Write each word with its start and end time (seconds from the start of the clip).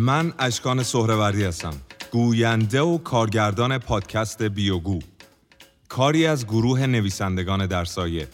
من 0.00 0.32
اشکان 0.38 0.82
سهروردی 0.82 1.44
هستم. 1.44 1.72
گوینده 2.12 2.80
و 2.80 2.98
کارگردان 2.98 3.78
پادکست 3.78 4.42
بیوگو. 4.42 4.98
کاری 5.88 6.26
از 6.26 6.46
گروه 6.46 6.86
نویسندگان 6.86 7.66
در 7.66 7.84
سایه. 7.84 8.28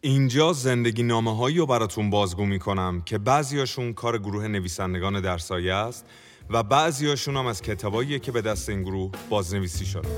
اینجا 0.00 0.52
زندگی 0.52 1.02
نامه 1.02 1.36
هایی 1.36 1.58
رو 1.58 1.66
براتون 1.66 2.10
بازگو 2.10 2.46
می 2.46 2.58
کنم 2.58 3.02
که 3.06 3.18
بعضیاشون 3.18 3.92
کار 3.92 4.18
گروه 4.18 4.48
نویسندگان 4.48 5.20
در 5.20 5.38
سایه 5.38 5.74
است 5.74 6.06
و 6.50 6.62
بعضیاشون 6.62 7.36
هم 7.36 7.46
از 7.46 7.62
کتاباییه 7.62 8.18
که 8.18 8.32
به 8.32 8.42
دست 8.42 8.68
این 8.68 8.82
گروه 8.82 9.10
بازنویسی 9.28 9.86
شده. 9.86 10.08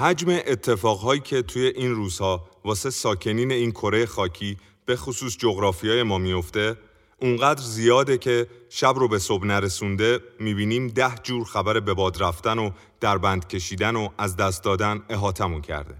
حجم 0.00 0.30
اتفاقهایی 0.30 1.20
که 1.20 1.42
توی 1.42 1.66
این 1.66 1.94
روزها 1.94 2.48
واسه 2.64 2.90
ساکنین 2.90 3.52
این 3.52 3.70
کره 3.70 4.06
خاکی 4.06 4.56
به 4.86 4.96
خصوص 4.96 5.36
جغرافیای 5.36 6.02
ما 6.02 6.18
میفته 6.18 6.76
اونقدر 7.22 7.62
زیاده 7.62 8.18
که 8.18 8.46
شب 8.68 8.94
رو 8.96 9.08
به 9.08 9.18
صبح 9.18 9.46
نرسونده 9.46 10.20
می‌بینیم 10.40 10.88
ده 10.88 11.14
جور 11.22 11.44
خبر 11.44 11.80
به 11.80 11.94
باد 11.94 12.22
رفتن 12.22 12.58
و 12.58 12.70
در 13.00 13.18
بند 13.18 13.48
کشیدن 13.48 13.96
و 13.96 14.08
از 14.18 14.36
دست 14.36 14.64
دادن 14.64 15.02
احاتمون 15.08 15.60
کرده. 15.60 15.94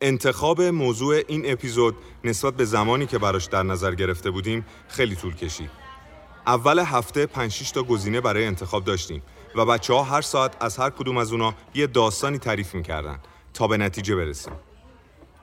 انتخاب 0.00 0.62
موضوع 0.62 1.20
این 1.28 1.52
اپیزود 1.52 1.96
نسبت 2.24 2.54
به 2.54 2.64
زمانی 2.64 3.06
که 3.06 3.18
براش 3.18 3.44
در 3.44 3.62
نظر 3.62 3.94
گرفته 3.94 4.30
بودیم 4.30 4.66
خیلی 4.88 5.16
طول 5.16 5.34
کشید. 5.34 5.70
اول 6.46 6.78
هفته 6.78 7.26
5 7.26 7.72
تا 7.72 7.82
گزینه 7.82 8.20
برای 8.20 8.44
انتخاب 8.44 8.84
داشتیم 8.84 9.22
و 9.54 9.64
بچه 9.64 9.94
ها 9.94 10.02
هر 10.02 10.20
ساعت 10.20 10.56
از 10.60 10.76
هر 10.76 10.90
کدوم 10.90 11.16
از 11.16 11.32
اونا 11.32 11.54
یه 11.74 11.86
داستانی 11.86 12.38
تعریف 12.38 12.74
می‌کردن 12.74 13.18
تا 13.54 13.66
به 13.66 13.76
نتیجه 13.76 14.16
برسیم. 14.16 14.52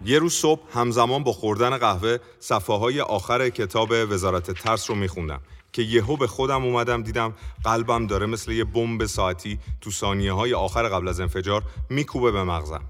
یه 0.06 0.20
روز 0.20 0.34
صبح 0.34 0.62
همزمان 0.74 1.24
با 1.24 1.34
خوردن 1.34 1.78
قهوه 1.78 2.18
صفحه 2.40 2.78
های 2.78 3.02
آخر 3.02 3.50
کتاب 3.50 3.90
وزارت 4.10 4.52
ترس 4.52 4.90
رو 4.90 4.96
میخوندم 4.96 5.42
که 5.74 5.82
یهو 5.82 6.18
به 6.18 6.28
خودم 6.28 6.64
اومدم 6.64 7.04
دیدم 7.04 7.34
قلبم 7.64 8.08
داره 8.08 8.26
مثل 8.26 8.52
یه 8.52 8.64
بمب 8.64 9.06
ساعتی 9.06 9.60
تو 9.82 9.92
ثانیه 9.92 10.34
های 10.34 10.54
آخر 10.54 10.90
قبل 10.90 11.08
از 11.08 11.20
انفجار 11.20 11.64
میکوبه 11.90 12.32
به 12.32 12.44
مغزم. 12.44 12.84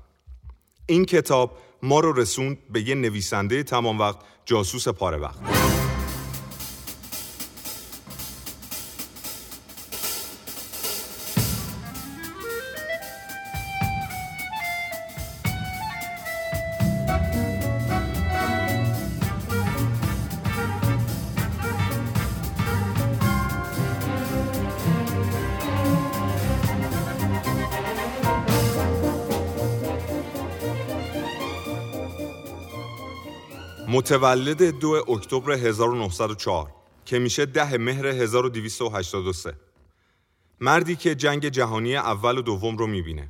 این 0.86 1.05
کتاب 1.05 1.58
ما 1.83 1.99
رو 1.99 2.14
رسوند 2.14 2.58
به 2.69 2.81
یه 2.81 2.95
نویسنده 2.95 3.64
تمام 3.64 3.99
وقت 3.99 4.17
جاسوس 4.45 4.88
پاره 4.88 5.17
وقت. 5.17 5.91
متولد 34.02 34.80
دو 34.80 34.89
اکتبر 35.10 35.52
1904 35.52 36.73
که 37.06 37.20
میشه 37.20 37.45
ده 37.45 37.78
مهر 37.78 38.08
1283 38.08 39.54
مردی 40.62 40.95
که 40.95 41.16
جنگ 41.16 41.50
جهانی 41.50 41.95
اول 41.95 42.38
و 42.38 42.42
دوم 42.42 42.78
رو 42.78 42.88
می‌بینه. 42.88 43.30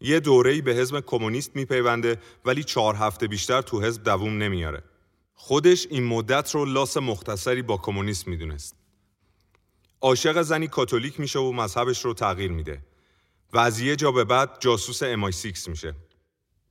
یه 0.00 0.20
دوره‌ای 0.20 0.60
به 0.60 0.74
حزب 0.74 1.00
کمونیست 1.00 1.56
میپیونده 1.56 2.18
ولی 2.44 2.64
چهار 2.64 2.94
هفته 2.94 3.26
بیشتر 3.26 3.62
تو 3.62 3.82
حزب 3.82 4.04
دووم 4.04 4.38
نمیاره. 4.38 4.82
خودش 5.34 5.86
این 5.90 6.04
مدت 6.04 6.54
رو 6.54 6.64
لاس 6.64 6.96
مختصری 6.96 7.62
با 7.62 7.76
کمونیست 7.76 8.28
می‌دونست. 8.28 8.76
عاشق 10.00 10.42
زنی 10.42 10.68
کاتولیک 10.68 11.20
میشه 11.20 11.38
و 11.38 11.52
مذهبش 11.52 12.04
رو 12.04 12.14
تغییر 12.14 12.52
میده. 12.52 12.80
و 13.52 13.58
از 13.58 13.80
یه 13.80 13.96
جا 13.96 14.12
به 14.12 14.24
بعد 14.24 14.56
جاسوس 14.60 15.02
امای 15.02 15.32
6 15.32 15.68
میشه. 15.68 15.94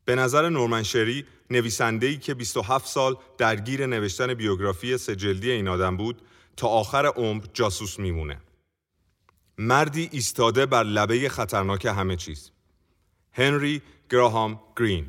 به 0.05 0.15
نظر 0.15 0.49
نورمن 0.49 0.83
شری 0.83 1.25
نویسنده‌ای 1.49 2.17
که 2.17 2.33
27 2.33 2.87
سال 2.87 3.15
درگیر 3.37 3.85
نوشتن 3.85 4.33
بیوگرافی 4.33 4.97
سجلدی 4.97 5.51
این 5.51 5.67
آدم 5.67 5.97
بود 5.97 6.21
تا 6.57 6.67
آخر 6.67 7.05
عمر 7.05 7.43
جاسوس 7.53 7.99
میمونه. 7.99 8.41
مردی 9.57 10.09
ایستاده 10.11 10.65
بر 10.65 10.83
لبه 10.83 11.29
خطرناک 11.29 11.85
همه 11.85 12.15
چیز. 12.15 12.51
هنری 13.33 13.81
گراهام 14.09 14.59
گرین 14.77 15.05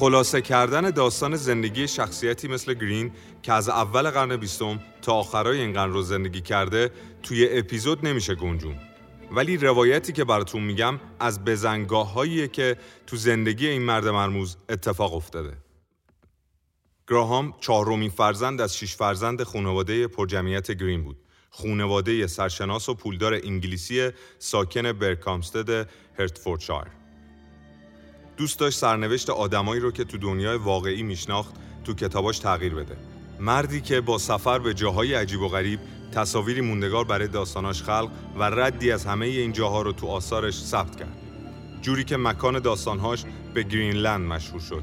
خلاصه 0.00 0.42
کردن 0.42 0.90
داستان 0.90 1.36
زندگی 1.36 1.88
شخصیتی 1.88 2.48
مثل 2.48 2.74
گرین 2.74 3.12
که 3.42 3.52
از 3.52 3.68
اول 3.68 4.10
قرن 4.10 4.36
بیستم 4.36 4.80
تا 5.02 5.12
آخرای 5.12 5.60
این 5.60 5.72
قرن 5.72 5.92
رو 5.92 6.02
زندگی 6.02 6.40
کرده 6.40 6.90
توی 7.22 7.48
اپیزود 7.58 8.06
نمیشه 8.06 8.34
گنجون. 8.34 8.76
ولی 9.30 9.56
روایتی 9.56 10.12
که 10.12 10.24
براتون 10.24 10.62
میگم 10.62 11.00
از 11.18 11.44
بزنگاه 11.44 12.26
که 12.48 12.76
تو 13.06 13.16
زندگی 13.16 13.66
این 13.66 13.82
مرد 13.82 14.08
مرموز 14.08 14.56
اتفاق 14.68 15.14
افتاده. 15.14 15.56
گراهام 17.08 17.54
چهارمین 17.60 18.10
فرزند 18.10 18.60
از 18.60 18.76
شش 18.76 18.96
فرزند 18.96 19.42
خانواده 19.42 20.06
پرجمعیت 20.06 20.70
گرین 20.70 21.04
بود. 21.04 21.16
خونواده 21.50 22.26
سرشناس 22.26 22.88
و 22.88 22.94
پولدار 22.94 23.34
انگلیسی 23.34 24.10
ساکن 24.38 24.92
برکامستد 24.92 25.88
هرتفوردشایر. 26.18 26.99
دوست 28.40 28.58
داشت 28.58 28.78
سرنوشت 28.78 29.30
آدمایی 29.30 29.80
رو 29.80 29.90
که 29.90 30.04
تو 30.04 30.18
دنیای 30.18 30.56
واقعی 30.56 31.02
میشناخت 31.02 31.54
تو 31.84 31.94
کتاباش 31.94 32.38
تغییر 32.38 32.74
بده. 32.74 32.96
مردی 33.40 33.80
که 33.80 34.00
با 34.00 34.18
سفر 34.18 34.58
به 34.58 34.74
جاهای 34.74 35.14
عجیب 35.14 35.40
و 35.40 35.48
غریب 35.48 35.80
تصاویری 36.12 36.60
موندگار 36.60 37.04
برای 37.04 37.28
داستاناش 37.28 37.82
خلق 37.82 38.10
و 38.36 38.42
ردی 38.42 38.92
از 38.92 39.06
همه 39.06 39.26
این 39.26 39.52
جاها 39.52 39.82
رو 39.82 39.92
تو 39.92 40.06
آثارش 40.06 40.54
ثبت 40.54 40.96
کرد. 40.96 41.18
جوری 41.82 42.04
که 42.04 42.16
مکان 42.16 42.58
داستانهاش 42.58 43.24
به 43.54 43.62
گرینلند 43.62 44.26
مشهور 44.26 44.60
شد. 44.60 44.82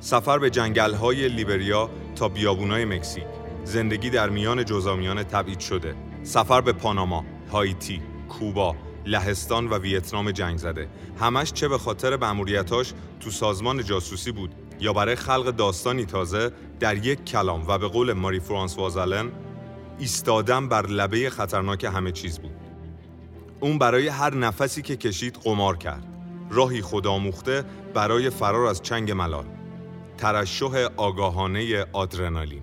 سفر 0.00 0.38
به 0.38 0.50
جنگل‌های 0.50 1.28
لیبریا 1.28 1.90
تا 2.16 2.28
بیابونای 2.28 2.84
مکزیک. 2.84 3.26
زندگی 3.64 4.10
در 4.10 4.28
میان 4.28 4.64
جزامیان 4.64 5.22
تبعید 5.22 5.60
شده. 5.60 5.94
سفر 6.22 6.60
به 6.60 6.72
پاناما 6.72 7.24
هایتی 7.52 8.02
کوبا 8.28 8.76
لهستان 9.08 9.68
و 9.68 9.78
ویتنام 9.78 10.30
جنگ 10.30 10.58
زده. 10.58 10.88
همش 11.20 11.52
چه 11.52 11.68
به 11.68 11.78
خاطر 11.78 12.16
مأموریتاش 12.16 12.92
تو 13.20 13.30
سازمان 13.30 13.84
جاسوسی 13.84 14.32
بود. 14.32 14.54
یا 14.80 14.92
برای 14.92 15.14
خلق 15.14 15.50
داستانی 15.50 16.04
تازه 16.04 16.52
در 16.80 17.06
یک 17.06 17.24
کلام 17.24 17.64
و 17.68 17.78
به 17.78 17.88
قول 17.88 18.12
ماری 18.12 18.40
فرانس 18.40 18.78
وازالن 18.78 19.32
ایستادن 19.98 20.68
بر 20.68 20.86
لبه 20.86 21.30
خطرناک 21.30 21.84
همه 21.84 22.12
چیز 22.12 22.38
بود. 22.38 22.56
اون 23.60 23.78
برای 23.78 24.08
هر 24.08 24.34
نفسی 24.34 24.82
که 24.82 24.96
کشید 24.96 25.38
قمار 25.44 25.76
کرد. 25.76 26.06
راهی 26.50 26.82
خودآموخته 26.82 27.64
برای 27.94 28.30
فرار 28.30 28.66
از 28.66 28.82
چنگ 28.82 29.12
ملال. 29.12 29.44
ترشح 30.18 30.86
آگاهانه 30.96 31.86
آدرنالین. 31.92 32.62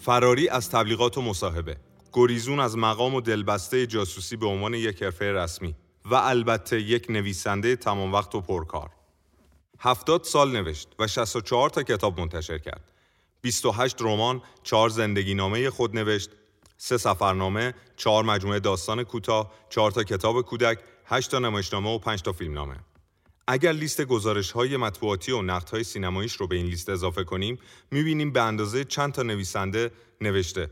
فراری 0.00 0.48
از 0.48 0.70
تبلیغات 0.70 1.18
و 1.18 1.22
مصاحبه. 1.22 1.76
گریزون 2.16 2.60
از 2.60 2.76
مقام 2.76 3.14
و 3.14 3.20
دلبسته 3.20 3.86
جاسوسی 3.86 4.36
به 4.36 4.46
عنوان 4.46 4.74
یک 4.74 5.02
حرفه 5.02 5.32
رسمی 5.32 5.74
و 6.04 6.14
البته 6.14 6.80
یک 6.80 7.06
نویسنده 7.10 7.76
تمام 7.76 8.12
وقت 8.12 8.34
و 8.34 8.40
پرکار. 8.40 8.90
70 9.78 10.24
سال 10.24 10.52
نوشت 10.52 10.88
و 10.98 11.06
64 11.06 11.70
تا 11.70 11.82
کتاب 11.82 12.20
منتشر 12.20 12.58
کرد. 12.58 12.90
28 13.40 13.96
رمان، 14.00 14.42
4 14.62 14.88
زندگی 14.88 15.34
نامه 15.34 15.70
خود 15.70 15.96
نوشت، 15.96 16.30
3 16.76 16.98
سفرنامه، 16.98 17.74
4 17.96 18.24
مجموعه 18.24 18.60
داستان 18.60 19.02
کوتاه، 19.02 19.52
4 19.70 19.90
تا 19.90 20.04
کتاب 20.04 20.42
کودک، 20.42 20.78
8 21.04 21.30
تا 21.30 21.38
نمایشنامه 21.38 21.94
و 21.94 21.98
5 21.98 22.22
تا 22.22 22.32
فیلمنامه. 22.32 22.76
اگر 23.46 23.72
لیست 23.72 24.02
گزارش 24.02 24.50
های 24.50 24.76
مطبوعاتی 24.76 25.32
و 25.32 25.42
نقد 25.42 25.68
های 25.68 25.84
سینماییش 25.84 26.32
رو 26.32 26.46
به 26.46 26.56
این 26.56 26.66
لیست 26.66 26.88
اضافه 26.88 27.24
کنیم، 27.24 27.58
می‌بینیم 27.90 28.32
به 28.32 28.42
اندازه 28.42 28.84
چند 28.84 29.12
تا 29.12 29.22
نویسنده 29.22 29.90
نوشته 30.20 30.70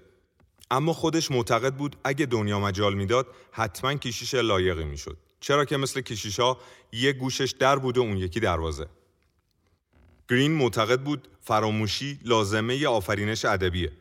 اما 0.70 0.92
خودش 0.92 1.30
معتقد 1.30 1.74
بود 1.74 1.96
اگه 2.04 2.26
دنیا 2.26 2.60
مجال 2.60 2.94
می‌داد 2.94 3.26
حتما 3.52 3.94
کشیش 3.94 4.34
لایقی 4.34 4.84
می‌شد. 4.84 5.16
چرا 5.40 5.64
که 5.64 5.76
مثل 5.76 6.00
کشیشا 6.00 6.56
یه 6.92 7.12
گوشش 7.12 7.54
در 7.58 7.76
بود 7.78 7.98
و 7.98 8.00
اون 8.00 8.16
یکی 8.16 8.40
دروازه. 8.40 8.86
گرین 10.28 10.52
معتقد 10.52 11.00
بود 11.00 11.28
فراموشی 11.40 12.18
لازمه 12.24 12.86
آفرینش 12.86 13.44
ادبیه 13.44 13.92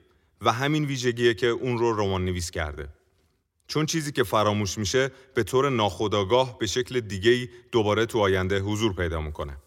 و 0.42 0.52
همین 0.52 0.86
ویژگیه 0.86 1.34
که 1.34 1.48
اون 1.48 1.78
رو 1.78 2.00
رمان 2.00 2.26
نویس 2.26 2.52
کرده. 2.52 2.90
چون 3.68 3.86
چیزی 3.86 4.12
که 4.12 4.24
فراموش 4.24 4.78
میشه 4.78 5.12
به 5.34 5.44
طور 5.44 5.70
ناخودآگاه 5.70 6.58
به 6.60 6.68
شکل 6.68 7.00
دیگه‌ای 7.00 7.50
دوباره 7.72 8.06
تو 8.06 8.20
آینده 8.20 8.60
حضور 8.60 8.94
پیدا 8.94 9.22
می‌کنه. 9.22 9.58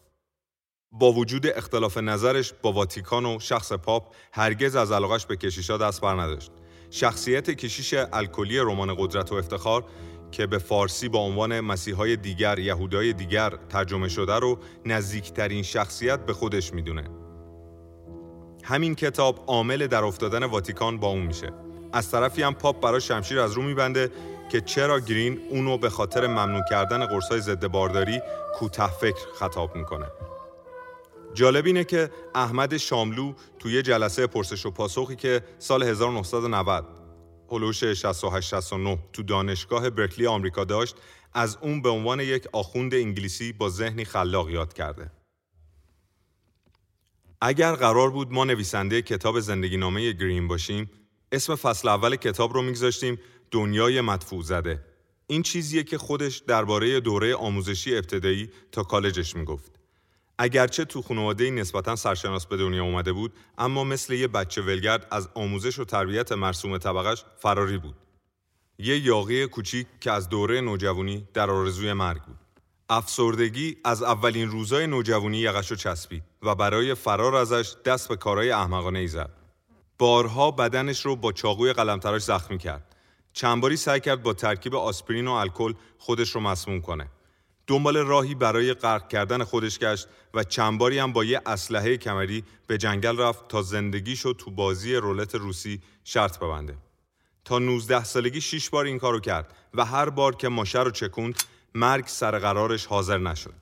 با 0.93 1.13
وجود 1.13 1.47
اختلاف 1.47 1.99
نظرش 1.99 2.53
با 2.63 2.73
واتیکان 2.73 3.27
و 3.27 3.41
شخص 3.41 3.73
پاپ 3.73 4.15
هرگز 4.33 4.77
از 4.77 4.93
علاقش 4.93 5.27
به 5.27 5.37
کشیشا 5.37 5.79
دست 5.79 6.01
بر 6.01 6.21
نداشت 6.21 6.51
شخصیت 6.91 7.51
کشیش 7.51 7.95
الکلی 8.13 8.59
رمان 8.59 8.95
قدرت 8.99 9.33
و 9.33 9.35
افتخار 9.35 9.85
که 10.33 10.47
به 10.47 10.59
فارسی 10.59 11.09
با 11.09 11.19
عنوان 11.19 11.61
مسیحای 11.61 12.17
دیگر 12.17 12.59
یهودای 12.59 13.13
دیگر 13.13 13.53
ترجمه 13.69 14.09
شده 14.09 14.35
رو 14.35 14.59
نزدیکترین 14.85 15.63
شخصیت 15.63 16.27
به 16.27 16.33
خودش 16.33 16.75
می‌دونه. 16.75 17.05
همین 18.65 18.95
کتاب 18.95 19.45
عامل 19.47 19.87
در 19.87 20.05
افتادن 20.05 20.45
واتیکان 20.45 20.99
با 20.99 21.09
اون 21.09 21.23
میشه. 21.23 21.53
از 21.93 22.11
طرفی 22.11 22.43
هم 22.43 22.55
پاپ 22.55 22.81
برای 22.81 23.01
شمشیر 23.01 23.41
از 23.41 23.53
رو 23.53 23.63
میبنده 23.63 24.11
که 24.53 24.61
چرا 24.61 25.01
گرین 25.01 25.41
اونو 25.51 25.79
به 25.79 25.91
خاطر 25.91 26.27
ممنوع 26.27 26.63
کردن 26.71 27.07
قرصای 27.07 27.41
ضد 27.41 27.67
بارداری 27.67 28.21
کوتاه 28.55 28.91
فکر 29.01 29.27
خطاب 29.39 29.77
می‌کنه. 29.77 30.07
جالب 31.37 31.67
اینه 31.67 31.85
که 31.85 32.11
احمد 32.35 32.77
شاملو 32.77 33.33
توی 33.59 33.83
جلسه 33.83 34.27
پرسش 34.27 34.67
و 34.67 34.71
پاسخی 34.71 35.17
که 35.17 35.43
سال 35.59 35.83
1990 35.83 36.87
هلوش 37.51 37.85
68 37.85 38.55
تو 39.13 39.23
دانشگاه 39.23 39.91
برکلی 39.91 40.27
آمریکا 40.27 40.65
داشت 40.65 40.97
از 41.35 41.59
اون 41.61 41.83
به 41.83 41.89
عنوان 41.89 42.21
یک 42.21 42.47
آخوند 42.53 42.95
انگلیسی 42.95 43.53
با 43.53 43.69
ذهنی 43.69 44.05
خلاق 44.05 44.51
یاد 44.51 44.73
کرده. 44.73 45.11
اگر 47.41 47.73
قرار 47.73 48.11
بود 48.11 48.33
ما 48.33 48.45
نویسنده 48.45 49.03
کتاب 49.03 49.41
زندگی 49.41 49.77
نامه 49.77 50.13
گرین 50.13 50.49
باشیم 50.49 50.91
اسم 51.33 51.55
فصل 51.55 51.89
اول 51.89 52.17
کتاب 52.17 52.53
رو 52.53 52.63
میگذاشتیم 52.63 53.19
دنیای 53.51 54.01
مدفوع 54.01 54.43
زده 54.43 54.85
این 55.27 55.43
چیزیه 55.43 55.83
که 55.83 55.99
خودش 55.99 56.39
درباره 56.39 57.01
دوره 57.01 57.35
آموزشی 57.35 57.97
ابتدایی 57.97 58.51
تا 58.73 58.83
کالجش 58.83 59.37
می‌گفت 59.37 59.76
اگرچه 60.39 60.85
تو 60.85 61.03
خانواده 61.03 61.51
نسبتا 61.51 61.97
سرشناس 61.97 62.47
به 62.47 62.57
دنیا 62.57 62.85
اومده 62.85 63.13
بود 63.13 63.33
اما 63.59 63.85
مثل 63.85 64.15
یه 64.15 64.29
بچه 64.29 64.63
ولگرد 64.63 65.07
از 65.11 65.29
آموزش 65.35 65.79
و 65.79 65.85
تربیت 65.85 66.33
مرسوم 66.33 66.79
طبقش 66.79 67.25
فراری 67.39 67.79
بود. 67.79 67.95
یه 68.79 68.99
یاقی 68.99 69.47
کوچیک 69.47 69.87
که 70.01 70.13
از 70.13 70.29
دوره 70.29 70.61
نوجوانی 70.61 71.29
در 71.35 71.51
آرزوی 71.51 71.93
مرگ 71.93 72.23
بود. 72.23 72.37
افسردگی 72.89 73.77
از 73.85 74.03
اولین 74.03 74.51
روزای 74.51 74.87
نوجوانی 74.87 75.39
یقشو 75.39 75.75
چسبید 75.75 76.23
و 76.43 76.55
برای 76.55 76.95
فرار 76.95 77.35
ازش 77.35 77.75
دست 77.85 78.09
به 78.09 78.17
کارهای 78.17 78.51
احمقانه 78.51 78.99
ای 78.99 79.09
زد. 79.09 79.31
بارها 79.99 80.51
بدنش 80.51 81.07
رو 81.07 81.17
با 81.17 81.33
چاقوی 81.33 81.73
قلمتراش 81.73 82.23
زخمی 82.23 82.59
کرد. 82.59 82.95
چند 83.33 83.63
باری 83.63 83.77
سعی 83.77 84.01
کرد 84.01 84.23
با 84.23 84.33
ترکیب 84.33 84.75
آسپرین 84.75 85.27
و 85.27 85.33
الکل 85.33 85.75
خودش 85.99 86.31
رو 86.31 86.41
مسموم 86.41 86.81
کنه. 86.81 87.09
دنبال 87.67 87.97
راهی 87.97 88.35
برای 88.35 88.75
غرق 88.75 89.09
کردن 89.09 89.45
خودش 89.45 89.79
گشت 89.79 90.09
و 90.35 90.45
چند 90.45 90.79
باری 90.79 90.99
هم 90.99 91.13
با 91.13 91.25
یه 91.25 91.41
اسلحه 91.47 91.97
کمری 91.97 92.45
به 92.67 92.79
جنگل 92.79 93.19
رفت 93.19 93.49
تا 93.49 93.63
زندگیشو 93.63 94.33
تو 94.33 94.51
بازی 94.51 94.95
رولت 94.95 95.35
روسی 95.35 95.81
شرط 96.05 96.39
ببنده. 96.39 96.77
تا 97.45 97.59
19 97.59 98.05
سالگی 98.05 98.41
6 98.41 98.71
بار 98.71 98.85
این 98.85 98.99
کارو 98.99 99.21
کرد 99.21 99.55
و 99.75 99.85
هر 99.85 100.11
بار 100.11 100.37
که 100.37 100.49
ماشه 100.49 100.83
رو 100.83 100.91
چکوند 100.91 101.43
مرگ 101.75 102.07
سر 102.07 102.39
قرارش 102.39 102.87
حاضر 102.87 103.19
نشد. 103.19 103.55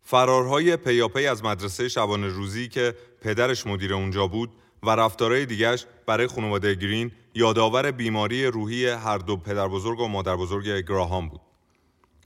فرارهای 0.00 0.76
پیاپی 0.76 1.26
از 1.26 1.44
مدرسه 1.44 1.88
شبانه 1.88 2.26
روزی 2.26 2.68
که 2.68 2.94
پدرش 3.22 3.66
مدیر 3.66 3.94
اونجا 3.94 4.26
بود 4.26 4.50
و 4.82 4.90
رفتارهای 4.90 5.46
دیگرش 5.46 5.86
برای 6.06 6.26
خانواده 6.26 6.74
گرین 6.74 7.12
یادآور 7.34 7.90
بیماری 7.90 8.46
روحی 8.46 8.86
هر 8.86 9.18
دو 9.18 9.36
پدر 9.36 9.68
بزرگ 9.68 10.00
و 10.00 10.08
مادر 10.08 10.36
بزرگ 10.36 10.86
گراهام 10.88 11.28
بود. 11.28 11.40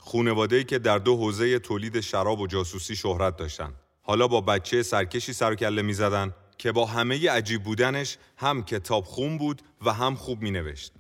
خونواده‌ای 0.05 0.65
که 0.65 0.79
در 0.79 0.99
دو 0.99 1.17
حوزه 1.17 1.59
تولید 1.59 2.01
شراب 2.01 2.41
و 2.41 2.47
جاسوسی 2.47 2.97
شهرت 2.97 3.37
داشتند. 3.37 3.75
حالا 4.03 4.29
با 4.29 4.41
بچه 4.41 4.83
سرکشی 4.83 5.33
سر 5.33 5.55
کله 5.55 5.83
می‌زدن 5.83 6.35
که 6.59 6.73
با 6.73 6.87
همه 6.87 7.31
عجیب 7.31 7.63
بودنش 7.63 8.19
هم 8.37 8.63
کتاب 8.63 9.05
خون 9.05 9.39
بود 9.39 9.63
و 9.85 9.93
هم 9.93 10.15
خوب 10.15 10.43
می 10.43 10.51
نوشت. 10.51 10.93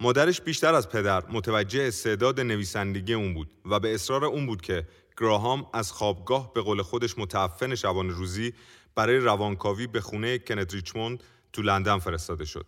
مادرش 0.00 0.40
بیشتر 0.40 0.74
از 0.74 0.88
پدر 0.88 1.26
متوجه 1.26 1.82
استعداد 1.82 2.40
نویسندگی 2.40 3.14
اون 3.14 3.34
بود 3.34 3.54
و 3.64 3.80
به 3.80 3.94
اصرار 3.94 4.24
اون 4.24 4.46
بود 4.46 4.62
که 4.62 4.86
گراهام 5.18 5.66
از 5.72 5.92
خوابگاه 5.92 6.52
به 6.52 6.60
قول 6.60 6.82
خودش 6.82 7.18
متعفن 7.18 7.74
شبان 7.74 8.10
روزی 8.10 8.52
برای 8.94 9.16
روانکاوی 9.16 9.86
به 9.86 10.00
خونه 10.00 10.38
کنت 10.38 10.74
ریچموند 10.74 11.22
تو 11.52 11.62
لندن 11.62 11.98
فرستاده 11.98 12.44
شد. 12.44 12.66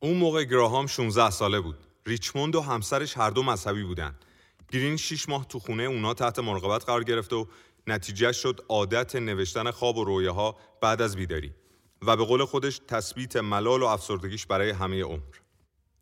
اون 0.00 0.16
موقع 0.16 0.44
گراهام 0.44 0.86
16 0.86 1.30
ساله 1.30 1.60
بود. 1.60 1.76
ریچموند 2.06 2.54
و 2.54 2.60
همسرش 2.60 3.16
هر 3.16 3.30
دو 3.30 3.42
مذهبی 3.42 3.82
بودند 3.82 4.24
گرین 4.72 4.96
شیش 4.96 5.28
ماه 5.28 5.48
تو 5.48 5.58
خونه 5.58 5.82
اونا 5.82 6.14
تحت 6.14 6.38
مراقبت 6.38 6.84
قرار 6.84 7.04
گرفت 7.04 7.32
و 7.32 7.46
نتیجه 7.86 8.32
شد 8.32 8.64
عادت 8.68 9.16
نوشتن 9.16 9.70
خواب 9.70 9.96
و 9.96 10.04
رویاها 10.04 10.56
بعد 10.80 11.02
از 11.02 11.16
بیداری 11.16 11.52
و 12.02 12.16
به 12.16 12.24
قول 12.24 12.44
خودش 12.44 12.80
تثبیت 12.88 13.36
ملال 13.36 13.82
و 13.82 13.86
افسردگیش 13.86 14.46
برای 14.46 14.70
همه 14.70 15.02
عمر. 15.02 15.36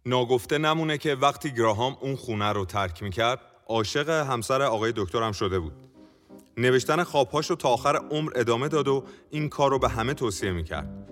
ناگفته 0.07 0.59
نمونه 0.59 0.99
که 0.99 1.15
وقتی 1.15 1.53
گراهام 1.53 1.97
اون 2.01 2.17
خونه 2.17 2.53
رو 2.53 2.65
ترک 2.65 3.03
می‌کرد 3.03 3.41
عاشق 3.69 4.09
همسر 4.09 4.63
آقای 4.63 4.93
دکتر 4.97 5.23
هم 5.23 5.33
شده 5.33 5.59
بود. 5.59 5.73
نوشتن 6.57 7.03
خوابهاش 7.03 7.51
رو 7.51 7.57
تا 7.57 7.69
آخر 7.69 7.97
عمر 7.97 8.33
ادامه 8.35 8.69
داد 8.69 8.89
و 8.89 9.05
این 9.31 9.49
کار 9.49 9.71
رو 9.71 9.79
به 9.79 9.89
همه 9.89 10.15
توصیه 10.15 10.53
می‌کرد. 10.53 11.11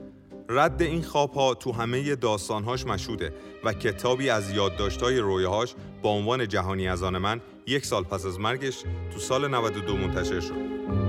رد 0.48 0.82
این 0.82 1.02
خوابها 1.02 1.54
تو 1.54 1.72
همه 1.72 2.14
داستانهاش 2.14 2.86
مشهوده 2.86 3.34
و 3.64 3.72
کتابی 3.72 4.30
از 4.30 4.50
یادداشت‌های 4.50 5.18
رویاهاش 5.18 5.74
با 6.04 6.10
عنوان 6.10 6.48
جهانی 6.48 6.88
از 6.88 7.02
آن 7.02 7.18
من 7.18 7.40
یک 7.66 7.86
سال 7.86 8.04
پس 8.04 8.26
از 8.26 8.40
مرگش 8.40 8.82
تو 9.12 9.18
سال 9.18 9.48
92 9.48 9.96
منتشر 9.96 10.40
شد. 10.40 11.03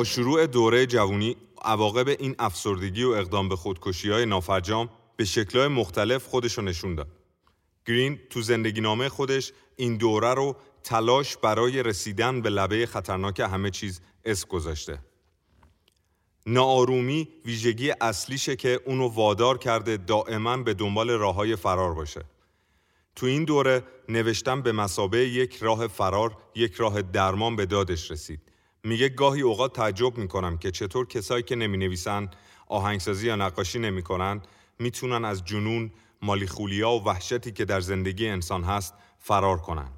با 0.00 0.04
شروع 0.04 0.46
دوره 0.46 0.86
جوانی 0.86 1.36
عواقب 1.62 2.08
این 2.08 2.34
افسردگی 2.38 3.04
و 3.04 3.08
اقدام 3.08 3.48
به 3.48 3.56
خودکشی 3.56 4.10
های 4.10 4.26
نافرجام 4.26 4.88
به 5.16 5.24
شکلهای 5.24 5.68
مختلف 5.68 6.26
خودش 6.26 6.58
رو 6.58 6.64
نشون 6.64 6.94
داد. 6.94 7.08
گرین 7.86 8.18
تو 8.30 8.42
زندگی 8.42 8.80
نامه 8.80 9.08
خودش 9.08 9.52
این 9.76 9.96
دوره 9.96 10.34
رو 10.34 10.56
تلاش 10.84 11.36
برای 11.36 11.82
رسیدن 11.82 12.40
به 12.40 12.50
لبه 12.50 12.86
خطرناک 12.86 13.40
همه 13.40 13.70
چیز 13.70 14.00
اسم 14.24 14.48
گذاشته. 14.48 14.98
ناآرومی 16.46 17.28
ویژگی 17.44 17.92
اصلیشه 18.00 18.56
که 18.56 18.80
اونو 18.84 19.08
وادار 19.08 19.58
کرده 19.58 19.96
دائما 19.96 20.56
به 20.56 20.74
دنبال 20.74 21.10
راه 21.10 21.34
های 21.34 21.56
فرار 21.56 21.94
باشه. 21.94 22.24
تو 23.16 23.26
این 23.26 23.44
دوره 23.44 23.84
نوشتن 24.08 24.62
به 24.62 24.72
مسابه 24.72 25.28
یک 25.28 25.56
راه 25.56 25.86
فرار، 25.86 26.36
یک 26.54 26.74
راه 26.74 27.02
درمان 27.02 27.56
به 27.56 27.66
دادش 27.66 28.10
رسید. 28.10 28.49
میگه 28.84 29.08
گاهی 29.08 29.42
اوقات 29.42 29.72
تعجب 29.72 30.18
می‌کنم 30.18 30.58
که 30.58 30.70
چطور 30.70 31.06
کسایی 31.06 31.42
که 31.42 31.56
نمی 31.56 31.78
نویسن 31.78 32.30
آهنگسازی 32.66 33.26
یا 33.26 33.36
نقاشی 33.36 33.78
نمی‌کنن 33.78 34.42
می‌تونن 34.78 35.24
از 35.24 35.44
جنون 35.44 35.90
مالیخولیا 36.22 36.90
و 36.90 37.04
وحشتی 37.04 37.52
که 37.52 37.64
در 37.64 37.80
زندگی 37.80 38.28
انسان 38.28 38.64
هست 38.64 38.94
فرار 39.18 39.58
کنن. 39.58 39.88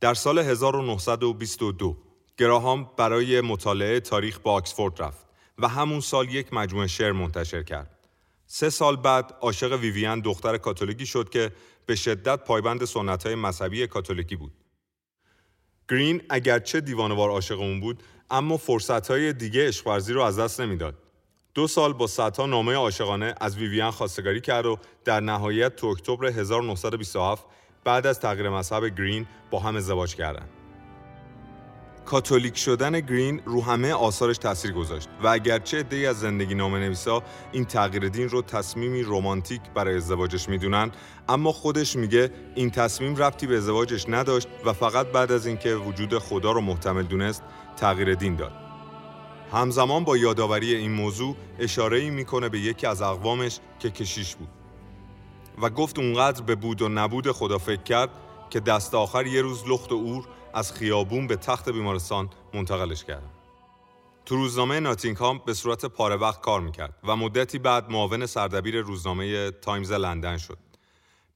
در 0.00 0.14
سال 0.14 0.38
1922 0.38 1.96
گراهام 2.36 2.90
برای 2.96 3.40
مطالعه 3.40 4.00
تاریخ 4.00 4.38
با 4.38 4.52
آکسفورد 4.52 5.02
رفت 5.02 5.26
و 5.58 5.68
همون 5.68 6.00
سال 6.00 6.28
یک 6.28 6.52
مجموعه 6.52 6.86
شعر 6.86 7.12
منتشر 7.12 7.62
کرد. 7.62 8.08
سه 8.46 8.70
سال 8.70 8.96
بعد 8.96 9.36
عاشق 9.40 9.72
ویویان 9.72 10.20
دختر 10.20 10.56
کاتولیکی 10.56 11.06
شد 11.06 11.28
که 11.28 11.52
به 11.86 11.96
شدت 11.96 12.44
پایبند 12.44 12.84
سنت 12.84 13.26
های 13.26 13.34
مذهبی 13.34 13.86
کاتولیکی 13.86 14.36
بود. 14.36 14.52
گرین 15.90 16.22
اگرچه 16.30 16.80
دیوانوار 16.80 17.30
عاشق 17.30 17.60
اون 17.60 17.80
بود 17.80 18.02
اما 18.30 18.56
فرصتهای 18.56 19.32
دیگه 19.32 19.68
عشقورزی 19.68 20.12
رو 20.12 20.22
از 20.22 20.38
دست 20.38 20.60
نمی‌داد 20.60 20.94
دو 21.54 21.66
سال 21.66 21.92
با 21.92 22.06
صدها 22.06 22.46
نامه 22.46 22.74
عاشقانه 22.74 23.34
از 23.40 23.56
ویویان 23.56 23.90
خواستگاری 23.90 24.40
کرد 24.40 24.66
و 24.66 24.78
در 25.04 25.20
نهایت 25.20 25.76
تو 25.76 25.86
اکتبر 25.86 26.26
1927 26.26 27.44
بعد 27.84 28.06
از 28.06 28.20
تغییر 28.20 28.50
مذهب 28.50 28.86
گرین 28.86 29.26
با 29.50 29.58
هم 29.58 29.76
ازدواج 29.76 30.14
کردند. 30.14 30.59
کاتولیک 32.10 32.56
شدن 32.56 33.00
گرین 33.00 33.40
رو 33.44 33.62
همه 33.62 33.92
آثارش 33.92 34.38
تاثیر 34.38 34.72
گذاشت. 34.72 35.08
و 35.22 35.28
اگرچه 35.28 35.78
عده‌ای 35.78 36.06
از 36.06 36.20
زندگی 36.20 36.54
نامه 36.54 36.78
نویسا 36.78 37.22
این 37.52 37.64
تغییر 37.64 38.08
دین 38.08 38.28
رو 38.28 38.42
تصمیمی 38.42 39.02
رمانتیک 39.02 39.60
برای 39.74 39.96
ازدواجش 39.96 40.48
می‌دونن 40.48 40.90
اما 41.28 41.52
خودش 41.52 41.96
میگه 41.96 42.30
این 42.54 42.70
تصمیم 42.70 43.16
ربطی 43.16 43.46
به 43.46 43.56
ازدواجش 43.56 44.04
نداشت 44.08 44.48
و 44.64 44.72
فقط 44.72 45.06
بعد 45.06 45.32
از 45.32 45.46
اینکه 45.46 45.74
وجود 45.74 46.18
خدا 46.18 46.52
رو 46.52 46.60
محتمل 46.60 47.02
دونست 47.02 47.42
تغییر 47.76 48.14
دین 48.14 48.36
داد. 48.36 48.52
همزمان 49.52 50.04
با 50.04 50.16
یادآوری 50.16 50.74
این 50.74 50.92
موضوع 50.92 51.36
اشاره 51.58 51.98
ای 51.98 52.10
می‌کنه 52.10 52.48
به 52.48 52.60
یکی 52.60 52.86
از 52.86 53.02
اقوامش 53.02 53.58
که 53.78 53.90
کشیش 53.90 54.36
بود. 54.36 54.48
و 55.62 55.70
گفت 55.70 55.98
اونقدر 55.98 56.42
به 56.42 56.54
بود 56.54 56.82
و 56.82 56.88
نبود 56.88 57.32
خدا 57.32 57.58
فکر 57.58 57.82
کرد 57.82 58.10
که 58.50 58.60
دست 58.60 58.94
آخر 58.94 59.26
یه 59.26 59.42
روز 59.42 59.64
لخت 59.68 59.92
و 59.92 59.96
اور 59.96 60.39
از 60.54 60.72
خیابون 60.72 61.26
به 61.26 61.36
تخت 61.36 61.68
بیمارستان 61.68 62.30
منتقلش 62.54 63.04
کردن. 63.04 63.30
تو 64.26 64.36
روزنامه 64.36 64.80
ناتینگهام 64.80 65.42
به 65.46 65.54
صورت 65.54 65.86
پاره 65.86 66.16
وقت 66.16 66.40
کار 66.40 66.60
می‌کرد 66.60 66.94
و 67.04 67.16
مدتی 67.16 67.58
بعد 67.58 67.90
معاون 67.90 68.26
سردبیر 68.26 68.80
روزنامه 68.80 69.50
تایمز 69.50 69.92
لندن 69.92 70.36
شد. 70.36 70.58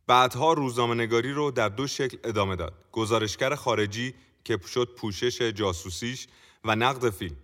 بعدها 0.07 0.53
روزنامه 0.53 0.95
نگاری 0.95 1.33
رو 1.33 1.51
در 1.51 1.69
دو 1.69 1.87
شکل 1.87 2.17
ادامه 2.25 2.57
داد. 2.57 2.75
گزارشگر 2.93 3.55
خارجی 3.55 4.15
که 4.45 4.59
شد 4.73 4.95
پوشش 4.97 5.43
جاسوسیش 5.43 6.27
و 6.65 6.77
نقد 6.77 7.11
فیلم. 7.11 7.37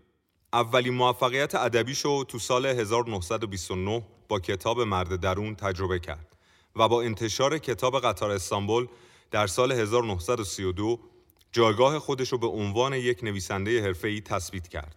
اولین 0.53 0.95
موفقیت 0.95 1.55
ادبی 1.55 1.95
شو 1.95 2.25
تو 2.25 2.39
سال 2.39 2.67
1929 2.67 4.03
با 4.29 4.41
کتاب 4.41 4.81
مرد 4.81 5.17
درون 5.17 5.55
تجربه 5.55 5.99
کرد 5.99 6.37
و 6.77 6.89
با 6.89 7.03
انتشار 7.03 7.59
کتاب 7.59 8.01
قطار 8.01 8.31
استانبول 8.31 8.87
در 9.31 9.47
سال 9.47 9.73
1932 9.73 11.01
جایگاه 11.53 11.99
خودش 11.99 12.33
رو 12.33 12.39
به 12.39 12.47
عنوان 12.47 12.93
یک 12.93 13.25
نویسنده 13.25 13.83
حرفه‌ای 13.83 14.21
تثبیت 14.21 14.69
کرد. 14.69 14.95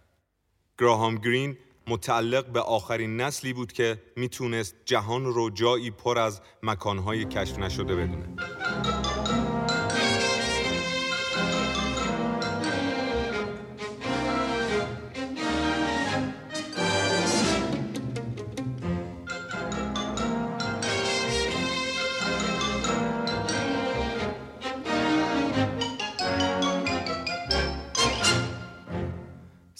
گراهام 0.78 1.14
گرین 1.14 1.56
متعلق 1.86 2.46
به 2.46 2.60
آخرین 2.60 3.20
نسلی 3.20 3.52
بود 3.52 3.72
که 3.72 4.02
می‌تونست 4.16 4.76
جهان 4.84 5.24
رو 5.24 5.50
جایی 5.50 5.90
پر 5.90 6.18
از 6.18 6.40
مکانهای 6.62 7.24
کشف 7.24 7.58
نشده 7.58 7.96
بدونه. 7.96 8.36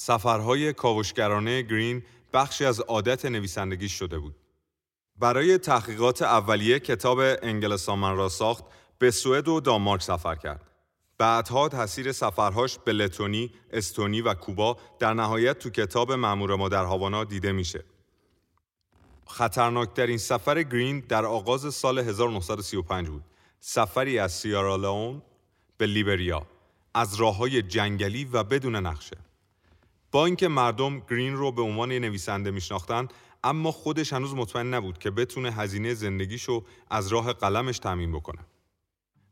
سفرهای 0.07 0.73
کاوشگرانه 0.73 1.63
گرین 1.63 2.03
بخشی 2.33 2.65
از 2.65 2.81
عادت 2.81 3.25
نویسندگی 3.25 3.89
شده 3.89 4.19
بود. 4.19 4.35
برای 5.17 5.59
تحقیقات 5.59 6.23
اولیه 6.23 6.79
کتاب 6.79 7.19
انگلستان 7.21 8.17
را 8.17 8.29
ساخت 8.29 8.65
به 8.99 9.11
سوئد 9.11 9.49
و 9.49 9.61
دانمارک 9.61 10.03
سفر 10.03 10.35
کرد. 10.35 10.61
بعدها 11.19 11.69
تاثیر 11.69 12.13
سفرهاش 12.13 12.79
به 12.79 12.93
لتونی، 12.93 13.53
استونی 13.71 14.21
و 14.21 14.35
کوبا 14.35 14.77
در 14.99 15.15
نهایت 15.15 15.59
تو 15.59 15.71
کتاب 15.71 16.13
مأمور 16.13 16.57
ما 16.57 16.69
در 16.69 16.85
هاوانا 16.85 17.25
دیده 17.25 17.53
میشه. 17.53 17.85
خطرناکترین 19.27 20.19
سفر 20.19 20.63
گرین 20.63 21.01
در 21.01 21.25
آغاز 21.25 21.75
سال 21.75 21.99
1935 21.99 23.09
بود. 23.09 23.25
سفری 23.61 24.19
از 24.19 24.33
سیارالون 24.33 25.23
به 25.79 25.87
لیبریا 25.87 26.47
از 26.95 27.15
راه 27.15 27.37
های 27.37 27.63
جنگلی 27.63 28.25
و 28.25 28.43
بدون 28.43 28.77
نقشه. 28.77 29.17
با 30.15 30.27
اینکه 30.27 30.49
مردم 30.49 31.01
گرین 31.11 31.37
رو 31.37 31.53
به 31.53 31.63
عنوان 31.63 31.93
نویسنده 31.93 32.51
میشناختن 32.51 33.09
اما 33.45 33.73
خودش 33.73 34.13
هنوز 34.13 34.35
مطمئن 34.35 34.75
نبود 34.75 34.99
که 34.99 35.11
بتونه 35.11 35.51
هزینه 35.51 35.95
زندگیشو 35.95 36.65
از 36.91 37.09
راه 37.09 37.33
قلمش 37.33 37.79
تامین 37.79 38.13
بکنه. 38.13 38.39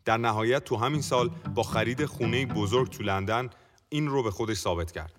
در 0.05 0.17
نهایت 0.17 0.65
تو 0.65 0.77
همین 0.77 1.01
سال 1.01 1.31
با 1.55 1.63
خرید 1.63 2.05
خونه 2.05 2.47
بزرگ 2.47 2.91
تو 2.91 3.03
لندن 3.03 3.51
این 3.89 4.09
رو 4.09 4.23
به 4.23 4.31
خودش 4.31 4.57
ثابت 4.57 4.93
کرد. 4.93 5.13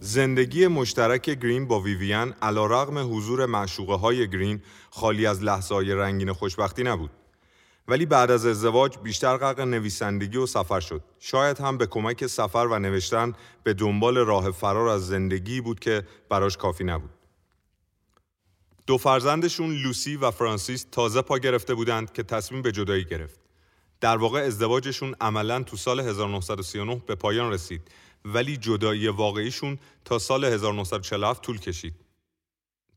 زندگی 0.00 0.66
مشترک 0.66 1.30
گرین 1.30 1.68
با 1.68 1.80
ویویان 1.80 2.34
علا 2.42 2.66
رغم 2.66 3.16
حضور 3.16 3.46
معشوقه 3.46 3.94
های 3.94 4.30
گرین 4.30 4.62
خالی 4.90 5.26
از 5.26 5.42
لحظه 5.42 5.74
های 5.74 5.94
رنگین 5.94 6.32
خوشبختی 6.32 6.82
نبود. 6.82 7.10
ولی 7.88 8.06
بعد 8.06 8.30
از 8.30 8.46
ازدواج 8.46 8.98
بیشتر 8.98 9.36
غرق 9.36 9.60
نویسندگی 9.60 10.36
و 10.36 10.46
سفر 10.46 10.80
شد. 10.80 11.02
شاید 11.18 11.60
هم 11.60 11.78
به 11.78 11.86
کمک 11.86 12.26
سفر 12.26 12.68
و 12.70 12.78
نوشتن 12.78 13.32
به 13.62 13.74
دنبال 13.74 14.18
راه 14.18 14.50
فرار 14.50 14.88
از 14.88 15.06
زندگی 15.06 15.60
بود 15.60 15.80
که 15.80 16.02
براش 16.28 16.56
کافی 16.56 16.84
نبود. 16.84 17.10
دو 18.86 18.98
فرزندشون 18.98 19.74
لوسی 19.74 20.16
و 20.16 20.30
فرانسیس 20.30 20.86
تازه 20.92 21.22
پا 21.22 21.38
گرفته 21.38 21.74
بودند 21.74 22.12
که 22.12 22.22
تصمیم 22.22 22.62
به 22.62 22.72
جدایی 22.72 23.04
گرفت. 23.04 23.40
در 24.00 24.16
واقع 24.16 24.40
ازدواجشون 24.40 25.14
عملا 25.20 25.62
تو 25.62 25.76
سال 25.76 26.00
1939 26.00 27.02
به 27.06 27.14
پایان 27.14 27.52
رسید 27.52 27.90
ولی 28.24 28.56
جدایی 28.56 29.08
واقعیشون 29.08 29.78
تا 30.04 30.18
سال 30.18 30.44
1947 30.44 31.42
طول 31.42 31.58
کشید. 31.58 31.94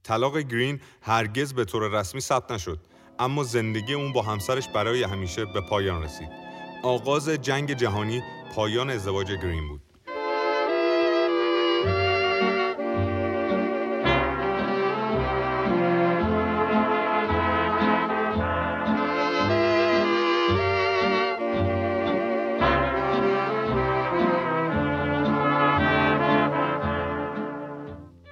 طلاق 0.04 0.38
گرین 0.38 0.82
هرگز 1.02 1.54
به 1.54 1.66
طور 1.66 2.00
رسمی 2.00 2.22
ثبت 2.22 2.52
نشد 2.52 2.80
اما 3.20 3.44
زندگی 3.44 3.94
اون 3.94 4.14
با 4.14 4.22
همسرش 4.22 4.68
برای 4.68 5.04
همیشه 5.04 5.46
به 5.46 5.62
پایان 5.62 6.04
رسید. 6.04 6.30
آغاز 6.84 7.30
جنگ 7.30 7.74
جهانی 7.74 8.24
پایان 8.56 8.90
ازدواج 8.90 9.32
گرین 9.32 9.68
بود. 9.68 9.82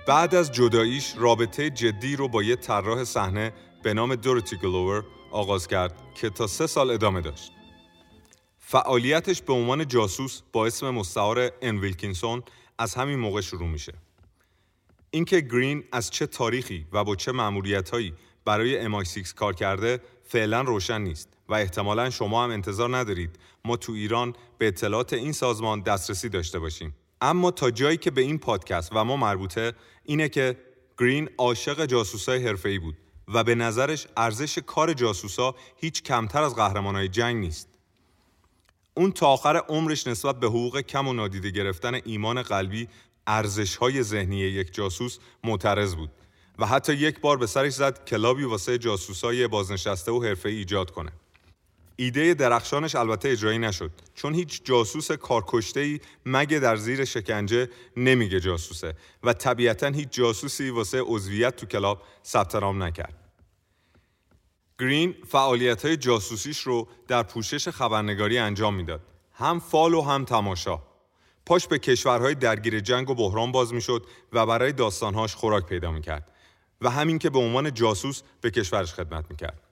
بعد 0.07 0.35
از 0.35 0.51
جداییش 0.51 1.13
رابطه 1.17 1.69
جدی 1.69 2.15
رو 2.15 2.27
با 2.27 2.43
یه 2.43 2.55
طراح 2.55 3.03
صحنه 3.03 3.53
به 3.83 3.93
نام 3.93 4.15
دورتی 4.15 4.57
گلوور 4.57 5.03
آغاز 5.31 5.67
کرد 5.67 5.93
که 6.15 6.29
تا 6.29 6.47
سه 6.47 6.67
سال 6.67 6.91
ادامه 6.91 7.21
داشت. 7.21 7.51
فعالیتش 8.57 9.41
به 9.41 9.53
عنوان 9.53 9.87
جاسوس 9.87 10.41
با 10.51 10.65
اسم 10.65 10.89
مستعار 10.89 11.51
ان 11.61 11.77
ویلکینسون 11.77 12.43
از 12.77 12.95
همین 12.95 13.19
موقع 13.19 13.41
شروع 13.41 13.67
میشه. 13.67 13.93
اینکه 15.11 15.41
گرین 15.41 15.83
از 15.91 16.09
چه 16.09 16.27
تاریخی 16.27 16.87
و 16.91 17.03
با 17.03 17.15
چه 17.15 17.31
هایی 17.91 18.13
برای 18.45 19.03
MI6 19.03 19.33
کار 19.33 19.53
کرده 19.53 20.01
فعلا 20.23 20.61
روشن 20.61 21.01
نیست 21.01 21.29
و 21.49 21.53
احتمالا 21.53 22.09
شما 22.09 22.43
هم 22.43 22.49
انتظار 22.49 22.97
ندارید 22.97 23.39
ما 23.65 23.77
تو 23.77 23.91
ایران 23.91 24.33
به 24.57 24.67
اطلاعات 24.67 25.13
این 25.13 25.31
سازمان 25.31 25.81
دسترسی 25.81 26.29
داشته 26.29 26.59
باشیم. 26.59 26.95
اما 27.21 27.51
تا 27.51 27.71
جایی 27.71 27.97
که 27.97 28.11
به 28.11 28.21
این 28.21 28.37
پادکست 28.37 28.89
و 28.95 29.03
ما 29.03 29.17
مربوطه 29.17 29.73
اینه 30.03 30.29
که 30.29 30.57
گرین 30.97 31.29
عاشق 31.37 31.85
جاسوسای 31.85 32.47
حرفه‌ای 32.47 32.79
بود 32.79 32.97
و 33.27 33.43
به 33.43 33.55
نظرش 33.55 34.07
ارزش 34.17 34.57
کار 34.57 34.93
جاسوسا 34.93 35.55
هیچ 35.77 36.03
کمتر 36.03 36.43
از 36.43 36.55
قهرمانای 36.55 37.07
جنگ 37.07 37.35
نیست. 37.35 37.67
اون 38.93 39.11
تا 39.11 39.27
آخر 39.27 39.57
عمرش 39.57 40.07
نسبت 40.07 40.39
به 40.39 40.47
حقوق 40.47 40.81
کم 40.81 41.07
و 41.07 41.13
نادیده 41.13 41.49
گرفتن 41.49 41.99
ایمان 42.05 42.41
قلبی 42.41 42.87
ارزش 43.27 43.75
های 43.75 44.03
ذهنی 44.03 44.37
یک 44.37 44.73
جاسوس 44.73 45.17
معترض 45.43 45.95
بود 45.95 46.09
و 46.59 46.65
حتی 46.65 46.93
یک 46.93 47.19
بار 47.19 47.37
به 47.37 47.47
سرش 47.47 47.73
زد 47.73 48.05
کلابی 48.05 48.43
واسه 48.43 48.77
جاسوسای 48.77 49.47
بازنشسته 49.47 50.11
و 50.11 50.23
حرفه 50.23 50.49
ایجاد 50.49 50.91
کنه. 50.91 51.11
ایده 51.95 52.33
درخشانش 52.33 52.95
البته 52.95 53.29
اجرایی 53.29 53.59
نشد 53.59 53.91
چون 54.15 54.33
هیچ 54.33 54.63
جاسوس 54.63 55.11
ای 55.75 55.99
مگه 56.25 56.59
در 56.59 56.75
زیر 56.75 57.05
شکنجه 57.05 57.69
نمیگه 57.97 58.39
جاسوسه 58.39 58.95
و 59.23 59.33
طبیعتا 59.33 59.87
هیچ 59.87 60.09
جاسوسی 60.11 60.69
واسه 60.69 61.01
عضویت 61.01 61.55
تو 61.55 61.65
کلاب 61.65 62.01
ثبت 62.25 62.55
نام 62.55 62.83
نکرد. 62.83 63.13
گرین 64.79 65.15
فعالیت 65.27 65.85
های 65.85 65.97
جاسوسیش 65.97 66.59
رو 66.59 66.87
در 67.07 67.23
پوشش 67.23 67.67
خبرنگاری 67.69 68.37
انجام 68.37 68.75
می‌داد. 68.75 69.01
هم 69.33 69.59
فال 69.59 69.93
و 69.93 70.01
هم 70.01 70.25
تماشا. 70.25 70.79
پاش 71.45 71.67
به 71.67 71.79
کشورهای 71.79 72.35
درگیر 72.35 72.79
جنگ 72.79 73.09
و 73.09 73.15
بحران 73.15 73.51
باز 73.51 73.73
می‌شد 73.73 74.05
و 74.33 74.45
برای 74.45 74.71
داستانهاش 74.71 75.35
خوراک 75.35 75.65
پیدا 75.65 75.91
می‌کرد 75.91 76.31
و 76.81 76.89
همین 76.89 77.19
که 77.19 77.29
به 77.29 77.39
عنوان 77.39 77.73
جاسوس 77.73 78.21
به 78.41 78.51
کشورش 78.51 78.93
خدمت 78.93 79.25
می‌کرد. 79.29 79.62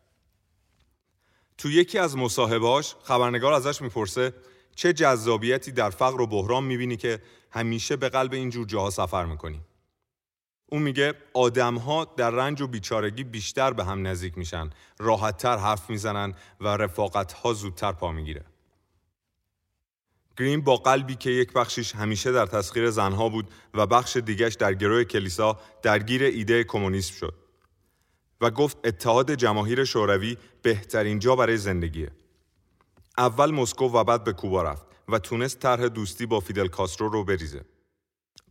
تو 1.62 1.72
یکی 1.72 1.98
از 1.98 2.18
مصاحبهاش 2.18 2.96
خبرنگار 3.04 3.54
ازش 3.54 3.82
می‌پرسه 3.82 4.34
چه 4.76 4.94
جذابیتی 4.94 5.72
در 5.72 5.90
فقر 5.90 6.22
و 6.22 6.28
بحران 6.28 6.64
می‌بینی 6.64 6.98
که 6.98 7.22
همیشه 7.52 7.96
به 7.96 8.10
قلب 8.10 8.34
اینجور 8.34 8.68
جاها 8.68 8.90
سفر 8.90 9.26
می‌کنی؟ 9.26 9.62
اون 10.66 10.82
میگه 10.82 11.14
آدمها 11.34 12.06
در 12.06 12.32
رنج 12.32 12.62
و 12.62 12.68
بیچارگی 12.68 13.24
بیشتر 13.24 13.74
به 13.74 13.86
هم 13.86 14.08
نزدیک 14.08 14.38
میشن 14.38 14.70
راحتتر 15.00 15.58
حرف 15.58 15.90
می‌زنن 15.90 16.34
و 16.62 16.68
رفاقتها 16.68 17.54
زودتر 17.54 17.92
پا 17.92 18.12
می‌گیره. 18.12 18.46
گرین 20.38 20.62
با 20.62 20.76
قلبی 20.76 21.16
که 21.16 21.30
یک 21.30 21.54
بخشیش 21.54 21.96
همیشه 21.96 22.32
در 22.32 22.46
تسخیر 22.46 22.90
زنها 22.90 23.30
بود 23.30 23.50
و 23.74 23.88
بخش 23.88 24.18
دیگش 24.18 24.54
در 24.54 24.74
گروه 24.74 25.04
کلیسا 25.04 25.60
درگیر 25.82 26.24
ایده 26.24 26.64
کمونیسم 26.64 27.14
شد. 27.14 27.41
و 28.42 28.52
گفت 28.52 28.78
اتحاد 28.84 29.32
جماهیر 29.34 29.84
شوروی 29.84 30.38
بهترین 30.62 31.20
جا 31.20 31.36
برای 31.36 31.58
زندگیه. 31.58 32.12
اول 33.18 33.52
مسکو 33.52 33.86
و 33.86 34.04
بعد 34.04 34.24
به 34.24 34.34
کوبا 34.34 34.64
رفت 34.64 34.86
و 35.10 35.20
تونست 35.20 35.60
طرح 35.60 35.88
دوستی 35.88 36.26
با 36.26 36.40
فیدل 36.40 36.68
کاسترو 36.68 37.10
رو 37.10 37.24
بریزه. 37.24 37.66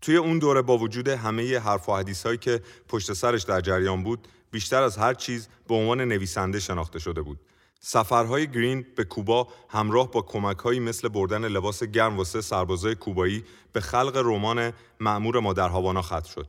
توی 0.01 0.17
اون 0.17 0.39
دوره 0.39 0.63
با 0.63 0.79
وجود 0.79 1.09
همه 1.09 1.59
حرف 1.59 1.89
و 1.89 1.97
حدیث 1.97 2.27
هایی 2.27 2.39
که 2.39 2.61
پشت 2.89 3.13
سرش 3.13 3.43
در 3.43 3.61
جریان 3.61 4.03
بود 4.03 4.29
بیشتر 4.51 4.83
از 4.83 4.97
هر 4.97 5.15
چیز 5.15 5.49
به 5.69 5.75
عنوان 5.75 6.01
نویسنده 6.01 6.61
شناخته 6.61 6.99
شده 6.99 7.23
بود 7.23 7.41
سفرهای 7.81 8.47
گرین 8.47 8.87
به 8.97 9.05
کوبا 9.05 9.49
همراه 9.69 10.11
با 10.11 10.23
کمکهایی 10.23 10.81
مثل 10.81 11.09
بردن 11.09 11.49
لباس 11.49 11.83
گرم 11.83 12.17
واسه 12.17 12.41
سربازای 12.41 12.95
کوبایی 12.95 13.45
به 13.73 13.81
خلق 13.81 14.17
رمان 14.25 14.73
معمور 15.01 15.41
ما 15.41 15.53
در 15.53 15.69
هاوانا 15.69 16.03
ختم 16.03 16.29
شد 16.35 16.49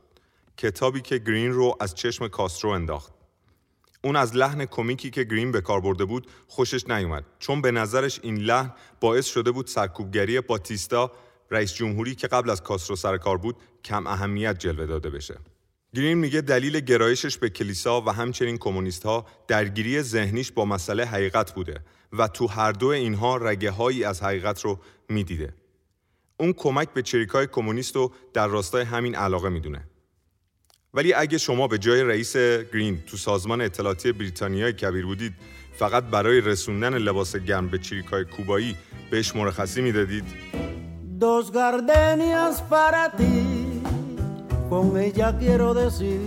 کتابی 0.56 1.00
که 1.00 1.18
گرین 1.18 1.52
رو 1.52 1.76
از 1.80 1.94
چشم 1.94 2.28
کاسترو 2.28 2.70
انداخت 2.70 3.12
اون 4.04 4.16
از 4.16 4.36
لحن 4.36 4.64
کمیکی 4.64 5.10
که 5.10 5.24
گرین 5.24 5.52
به 5.52 5.60
کار 5.60 5.80
برده 5.80 6.04
بود 6.04 6.26
خوشش 6.48 6.88
نیومد 6.88 7.24
چون 7.38 7.62
به 7.62 7.70
نظرش 7.70 8.20
این 8.22 8.36
لحن 8.38 8.72
باعث 9.00 9.26
شده 9.26 9.50
بود 9.50 9.66
سرکوبگری 9.66 10.40
باتیستا 10.40 11.12
رئیس 11.50 11.74
جمهوری 11.74 12.14
که 12.14 12.26
قبل 12.26 12.50
از 12.50 12.62
کاسترو 12.62 12.96
سر 12.96 13.16
کار 13.16 13.38
بود 13.38 13.56
کم 13.84 14.06
اهمیت 14.06 14.58
جلوه 14.58 14.86
داده 14.86 15.10
بشه. 15.10 15.38
گرین 15.94 16.18
میگه 16.18 16.40
دلیل 16.40 16.80
گرایشش 16.80 17.38
به 17.38 17.50
کلیسا 17.50 18.00
و 18.00 18.10
همچنین 18.10 18.58
کمونیست 18.58 19.02
ها 19.02 19.26
درگیری 19.48 20.02
ذهنیش 20.02 20.52
با 20.52 20.64
مسئله 20.64 21.04
حقیقت 21.04 21.54
بوده 21.54 21.84
و 22.12 22.28
تو 22.28 22.46
هر 22.46 22.72
دو 22.72 22.86
اینها 22.86 23.36
رگه 23.36 23.70
هایی 23.70 24.04
از 24.04 24.22
حقیقت 24.22 24.60
رو 24.60 24.78
می‌دیده. 25.08 25.54
اون 26.36 26.52
کمک 26.52 26.92
به 26.94 27.02
چریکای 27.02 27.46
کمونیست 27.46 27.96
رو 27.96 28.12
در 28.32 28.46
راستای 28.46 28.84
همین 28.84 29.14
علاقه 29.14 29.48
می‌دونه. 29.48 29.88
ولی 30.94 31.12
اگه 31.12 31.38
شما 31.38 31.68
به 31.68 31.78
جای 31.78 32.02
رئیس 32.02 32.36
گرین 32.36 33.02
تو 33.06 33.16
سازمان 33.16 33.60
اطلاعاتی 33.60 34.12
بریتانیای 34.12 34.72
کبیر 34.72 35.06
بودید 35.06 35.32
فقط 35.72 36.04
برای 36.04 36.40
رسوندن 36.40 36.98
لباس 36.98 37.36
گرم 37.36 37.68
به 37.68 37.78
چریکای 37.78 38.24
کوبایی 38.24 38.76
بهش 39.10 39.36
مرخصی 39.36 39.80
می‌دادید؟ 39.82 40.24
Dos 41.20 41.52
gardenias 41.52 42.56
para 42.74 43.02
ti, 43.18 43.36
con 44.68 44.86
ella 45.06 45.28
quiero 45.38 45.68
decir, 45.72 46.20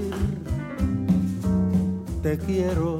te 2.23 2.33
quiero, 2.45 2.93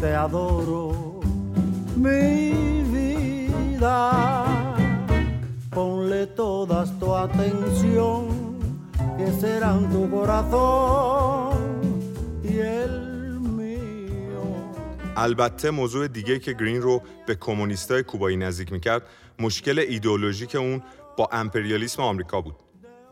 te 0.00 0.10
adoro, 0.24 1.20
mi 1.96 2.52
vida, 2.94 3.98
ponle 5.74 6.26
todas 6.42 6.88
tu 7.00 7.06
atención, 7.24 8.27
serán 9.40 9.80
tu 9.92 10.10
corazón 10.10 11.56
y 12.44 12.58
el 12.58 13.08
البته 15.16 15.70
موضوع 15.70 16.08
دیگه 16.08 16.38
که 16.38 16.52
گرین 16.52 16.82
رو 16.82 17.02
به 17.26 17.34
کمونیستای 17.34 18.02
کوبایی 18.02 18.36
نزدیک 18.36 18.72
می‌کرد 18.72 19.02
مشکل 19.38 19.78
ایدئولوژیک 19.78 20.54
اون 20.54 20.82
با 21.16 21.28
امپریالیسم 21.32 22.02
آمریکا 22.02 22.40
بود. 22.40 22.56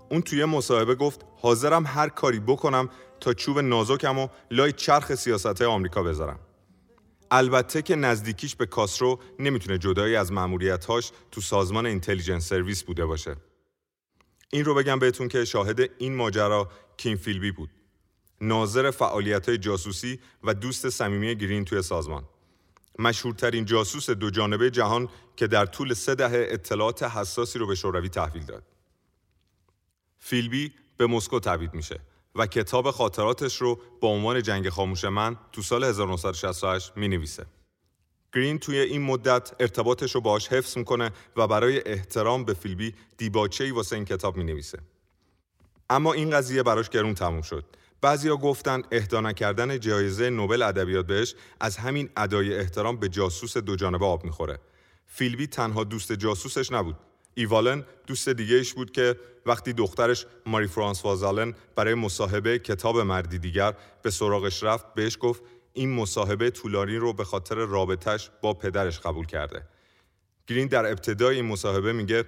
اون 0.08 0.22
توی 0.22 0.44
مصاحبه 0.44 0.94
گفت 0.94 1.20
حاضرم 1.40 1.84
هر 1.86 2.08
کاری 2.08 2.40
بکنم 2.40 2.88
تا 3.20 3.34
چوب 3.34 3.58
نازکم 3.58 4.18
و 4.18 4.28
لای 4.50 4.72
چرخ 4.72 5.14
سیاست 5.14 5.62
آمریکا 5.62 6.02
بذارم. 6.02 6.38
البته 7.30 7.82
که 7.82 7.96
نزدیکیش 7.96 8.56
به 8.56 8.66
کاسرو 8.66 9.18
نمی‌تونه 9.38 9.78
جدایی 9.78 10.16
از 10.16 10.32
مأموریت‌هاش 10.32 11.12
تو 11.30 11.40
سازمان 11.40 11.86
اینتلیجنس 11.86 12.48
سرویس 12.48 12.82
بوده 12.82 13.06
باشه. 13.06 13.36
این 14.50 14.64
رو 14.64 14.74
بگم 14.74 14.98
بهتون 14.98 15.28
که 15.28 15.44
شاهد 15.44 15.80
این 15.98 16.14
ماجرا 16.14 16.70
کین 16.96 17.16
فیلبی 17.16 17.50
بود. 17.50 17.70
ناظر 18.40 18.90
فعالیت 18.90 19.50
جاسوسی 19.50 20.20
و 20.44 20.54
دوست 20.54 20.88
صمیمی 20.88 21.36
گرین 21.36 21.64
توی 21.64 21.82
سازمان. 21.82 22.24
مشهورترین 22.98 23.64
جاسوس 23.64 24.10
دو 24.10 24.30
جانبه 24.30 24.70
جهان 24.70 25.08
که 25.36 25.46
در 25.46 25.66
طول 25.66 25.94
سه 25.94 26.14
دهه 26.14 26.46
اطلاعات 26.50 27.02
حساسی 27.02 27.58
رو 27.58 27.66
به 27.66 27.74
شوروی 27.74 28.08
تحویل 28.08 28.44
داد. 28.44 28.62
فیلبی 30.18 30.72
به 30.96 31.06
مسکو 31.06 31.40
تبعید 31.40 31.74
میشه 31.74 32.00
و 32.34 32.46
کتاب 32.46 32.90
خاطراتش 32.90 33.56
رو 33.56 33.80
با 34.00 34.08
عنوان 34.08 34.42
جنگ 34.42 34.68
خاموش 34.68 35.04
من 35.04 35.36
تو 35.52 35.62
سال 35.62 35.84
1968 35.84 36.92
می 36.96 37.08
نویسه. 37.08 37.46
گرین 38.36 38.58
توی 38.58 38.78
این 38.78 39.02
مدت 39.02 39.52
ارتباطش 39.60 40.14
رو 40.14 40.20
باش 40.20 40.48
حفظ 40.48 40.78
می‌کنه 40.78 41.10
و 41.36 41.46
برای 41.46 41.88
احترام 41.88 42.44
به 42.44 42.54
فیلبی 42.54 42.94
دیباچه‌ای 43.16 43.70
واسه 43.70 43.96
این 43.96 44.04
کتاب 44.04 44.36
می 44.36 44.44
نویسه. 44.44 44.78
اما 45.90 46.12
این 46.12 46.30
قضیه 46.30 46.62
براش 46.62 46.88
گرون 46.88 47.14
تموم 47.14 47.42
شد 47.42 47.64
بعضیا 48.00 48.36
گفتند 48.36 48.84
اهدا 48.92 49.20
نکردن 49.20 49.80
جایزه 49.80 50.30
نوبل 50.30 50.62
ادبیات 50.62 51.06
بهش 51.06 51.34
از 51.60 51.76
همین 51.76 52.10
ادای 52.16 52.58
احترام 52.58 52.96
به 52.96 53.08
جاسوس 53.08 53.56
دو 53.56 53.76
جانبه 53.76 54.06
آب 54.06 54.24
می‌خوره. 54.24 54.58
فیلبی 55.06 55.46
تنها 55.46 55.84
دوست 55.84 56.12
جاسوسش 56.12 56.72
نبود. 56.72 56.96
ایوالن 57.34 57.84
دوست 58.06 58.28
دیگهش 58.28 58.72
بود 58.72 58.90
که 58.90 59.16
وقتی 59.46 59.72
دخترش 59.72 60.26
ماری 60.46 60.66
فرانس 60.66 61.04
وازالن 61.04 61.54
برای 61.76 61.94
مصاحبه 61.94 62.58
کتاب 62.58 62.98
مردی 62.98 63.38
دیگر 63.38 63.74
به 64.02 64.10
سراغش 64.10 64.62
رفت 64.62 64.94
بهش 64.94 65.18
گفت 65.20 65.42
این 65.76 65.94
مصاحبه 65.94 66.50
طولانی 66.50 66.96
رو 66.96 67.12
به 67.12 67.24
خاطر 67.24 67.54
رابطش 67.54 68.30
با 68.42 68.54
پدرش 68.54 69.00
قبول 69.00 69.26
کرده. 69.26 69.62
گرین 70.46 70.68
در 70.68 70.86
ابتدای 70.86 71.36
این 71.36 71.44
مصاحبه 71.44 71.92
میگه 71.92 72.24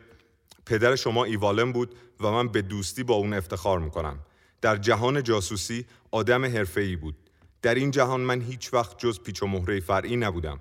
پدر 0.67 0.97
شما 0.97 1.25
ایوالن 1.25 1.73
بود 1.73 1.95
و 2.21 2.31
من 2.31 2.49
به 2.49 2.63
دوستی 2.63 3.03
با 3.03 3.15
اون 3.15 3.33
افتخار 3.33 3.79
می‌کنم. 3.79 4.19
در 4.61 4.77
جهان 4.77 5.23
جاسوسی 5.23 5.87
آدم 6.11 6.45
حرفه‌ای 6.45 6.97
بود. 6.97 7.15
در 7.63 7.75
این 7.75 7.91
جهان 7.91 8.21
من 8.21 8.41
هیچ 8.41 8.75
وقت 8.75 8.99
جز 8.99 9.21
پیچ 9.21 9.43
و 9.43 9.47
مهره 9.47 9.81
فرعی 9.81 10.17
نبودم. 10.17 10.61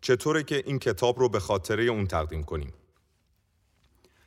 چطوره 0.00 0.42
که 0.42 0.62
این 0.66 0.78
کتاب 0.78 1.18
رو 1.18 1.28
به 1.28 1.40
خاطره 1.40 1.84
اون 1.84 2.06
تقدیم 2.06 2.42
کنیم؟ 2.42 2.72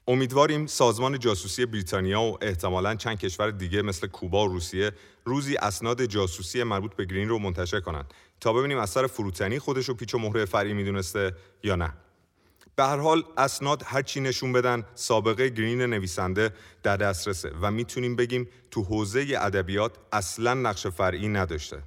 امیدواریم 0.08 0.66
سازمان 0.66 1.20
جاسوسی 1.20 1.66
بریتانیا 1.66 2.22
و 2.22 2.38
احتمالا 2.42 2.96
چند 2.96 3.20
کشور 3.20 3.52
دیگه 3.52 3.82
مثل 3.82 4.08
کوبا 4.08 4.46
و 4.46 4.54
روسیه 4.54 4.92
روزی 5.26 5.58
اسناد 5.58 6.06
جاسوسی 6.06 6.64
مربوط 6.64 6.96
به 6.96 7.06
گرین 7.06 7.30
رو 7.30 7.40
منتشر 7.40 7.80
کنند 7.80 8.14
تا 8.40 8.54
ببینیم 8.54 8.78
اثر 8.78 9.08
فروتنی 9.08 9.60
خودش 9.60 9.90
رو 9.90 9.96
پیچ 9.96 10.16
و 10.16 10.18
مهره 10.18 10.46
فرعی 10.46 10.74
می‌دونسته 10.74 11.36
یا 11.64 11.76
نه. 11.76 11.94
به 12.76 12.84
هر 12.84 12.98
حال 12.98 13.24
اسناد 13.38 13.84
هر 13.86 14.02
چی 14.02 14.20
نشون 14.20 14.52
بدن 14.52 14.86
سابقه 14.96 15.50
گرین 15.50 15.82
نویسنده 15.82 16.54
در 16.84 16.98
دسترسه 16.98 17.52
و 17.62 17.72
می‌تونیم 17.72 18.16
بگیم 18.16 18.50
تو 18.72 18.84
حوزه 18.84 19.26
ادبیات 19.40 19.92
اصلا 20.12 20.54
نقش 20.54 20.88
فرعی 20.88 21.28
نداشته. 21.28 21.84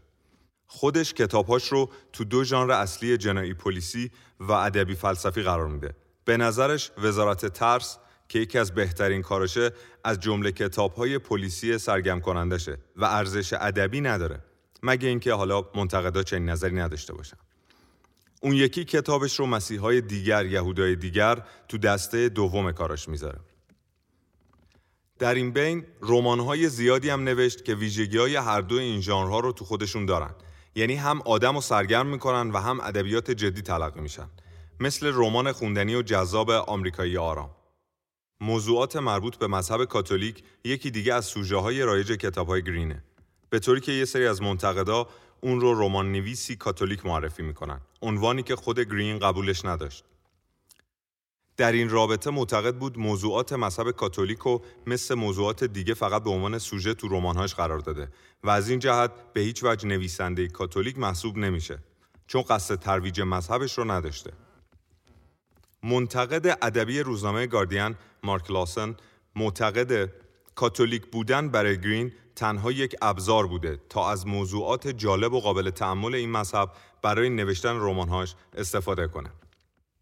خودش 0.67 1.15
کتابهاش 1.15 1.69
رو 1.69 1.91
تو 2.13 2.25
دو 2.25 2.45
ژانر 2.45 2.73
اصلی 2.73 3.17
جنایی 3.17 3.55
پلیسی 3.55 4.11
و 4.41 4.53
ادبی 4.53 4.95
فلسفی 4.95 5.43
قرار 5.43 5.69
میده. 5.69 5.95
به 6.25 6.37
نظرش 6.37 6.91
وزارت 6.99 7.47
ترس 7.47 7.99
که 8.29 8.39
یکی 8.39 8.59
از 8.59 8.75
بهترین 8.75 9.23
کارشه 9.23 9.71
از 10.05 10.21
جمله 10.21 10.53
کتابهای 10.53 11.19
پلیسی 11.19 11.79
سرگرم 11.79 12.21
کنندشه 12.21 12.79
و 12.97 13.05
ارزش 13.05 13.53
ادبی 13.53 14.01
نداره 14.01 14.41
مگه 14.83 15.09
اینکه 15.09 15.33
حالا 15.33 15.65
منتقدا 15.75 16.23
چنین 16.23 16.49
نظری 16.49 16.77
نداشته 16.77 17.15
باشن. 17.15 17.37
اون 18.43 18.53
یکی 18.53 18.85
کتابش 18.85 19.39
رو 19.39 19.47
مسیحای 19.47 20.01
دیگر 20.01 20.47
یهودای 20.47 20.97
دیگر 20.97 21.43
تو 21.69 21.79
دسته 21.79 22.29
دوم 22.29 22.73
کاراش 22.73 23.09
می‌ذاره. 23.09 23.41
در 25.19 25.35
این 25.35 25.53
بین 25.53 25.87
رمان‌های 26.03 26.69
زیادی 26.69 27.11
هم 27.11 27.25
نوشت 27.25 27.65
که 27.65 27.75
ویژگی 27.75 28.19
های 28.19 28.37
هر 28.37 28.61
دو 28.61 28.77
این 28.77 29.01
ژانرها 29.01 29.41
رو 29.41 29.53
تو 29.53 29.65
خودشون 29.65 30.07
دارن. 30.07 30.35
یعنی 30.75 30.95
هم 30.95 31.23
آدم 31.23 31.55
رو 31.55 31.61
سرگرم 31.61 32.07
می‌کنن 32.07 32.51
و 32.51 32.59
هم 32.59 32.81
ادبیات 32.81 33.31
جدی 33.31 33.63
تلقی 33.63 34.01
میشن. 34.01 34.29
مثل 34.81 35.13
رمان 35.15 35.53
خوندنی 35.53 35.95
و 35.95 36.03
جذاب 36.03 36.51
آمریکایی 36.51 37.17
آرام. 37.17 37.51
موضوعات 38.45 38.97
مربوط 38.97 39.37
به 39.37 39.47
مذهب 39.47 39.85
کاتولیک 39.85 40.43
یکی 40.65 40.91
دیگه 40.91 41.15
از 41.15 41.25
سوژه 41.25 41.57
های 41.57 41.83
رایج 41.83 42.13
کتاب 42.13 42.47
های 42.47 42.63
گرینه. 42.63 43.05
به 43.51 43.59
طوری 43.59 43.81
که 43.81 43.93
یه 43.93 44.05
سری 44.05 44.27
از 44.27 44.43
منتقدا 44.43 45.09
اون 45.41 45.61
رو 45.61 45.83
رمان 45.83 46.13
نویسی 46.13 46.57
کاتولیک 46.57 47.07
معرفی 47.07 47.43
می‌کنن. 47.43 47.81
عنوانی 48.03 48.43
که 48.43 48.57
خود 48.57 48.81
گرین 48.81 49.19
قبولش 49.19 49.65
نداشت. 49.65 50.05
در 51.57 51.73
این 51.73 51.91
رابطه 51.91 52.31
معتقد 52.31 52.75
بود 52.75 52.99
موضوعات 52.99 53.53
مذهب 53.53 53.91
کاتولیک 53.91 54.47
و 54.47 54.59
مثل 54.87 55.15
موضوعات 55.15 55.65
دیگه 55.65 55.95
فقط 55.95 56.23
به 56.23 56.31
عنوان 56.31 56.59
سوژه 56.59 56.95
تو 56.95 57.09
رمانهاش 57.09 57.55
قرار 57.55 57.79
داده 57.79 58.09
و 58.43 58.51
از 58.51 58.69
این 58.69 58.79
جهت 58.79 59.11
به 59.33 59.41
هیچ 59.41 59.65
وجه 59.65 59.89
نویسنده 59.89 60.49
کاتولیک 60.49 60.99
محسوب 60.99 61.37
نمیشه 61.37 61.79
چون 62.27 62.43
قصد 62.43 62.75
ترویج 62.75 63.21
مذهبش 63.21 63.79
رو 63.79 63.91
نداشته. 63.91 64.33
منتقد 65.85 66.59
ادبی 66.63 67.01
روزنامه 67.01 67.47
گاردین 67.47 67.95
مارک 68.25 68.51
لاسن 68.51 68.97
معتقد 69.37 70.11
کاتولیک 70.55 71.07
بودن 71.07 71.49
برای 71.49 71.81
گرین 71.81 72.13
تنها 72.37 72.73
یک 72.73 72.97
ابزار 73.03 73.47
بوده 73.47 73.81
تا 73.89 74.11
از 74.11 74.27
موضوعات 74.27 74.89
جالب 74.89 75.33
و 75.33 75.41
قابل 75.41 75.71
تعمل 75.71 76.15
این 76.15 76.31
مذهب 76.31 76.71
برای 77.03 77.29
نوشتن 77.31 77.77
رمانهاش 77.77 78.35
استفاده 78.57 79.07
کنه. 79.07 79.31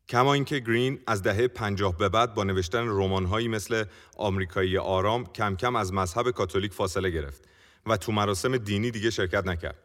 کما 0.09 0.35
اینکه 0.35 0.59
گرین 0.59 1.01
از 1.07 1.23
دهه 1.23 1.49
پنجاه 1.49 1.97
به 1.97 2.09
بعد 2.09 2.35
با 2.35 2.45
نوشتن 2.45 2.89
رمانهایی 2.89 3.49
مثل 3.49 3.85
آمریکایی 4.17 4.79
آرام 4.79 5.27
کم 5.27 5.57
کم 5.57 5.77
از 5.77 5.93
مذهب 5.93 6.31
کاتولیک 6.31 6.73
فاصله 6.73 7.11
گرفت 7.11 7.49
و 7.87 7.97
تو 7.97 8.13
مراسم 8.13 8.57
دینی 8.57 8.91
دیگه 8.91 9.11
شرکت 9.11 9.47
نکرد. 9.47 9.79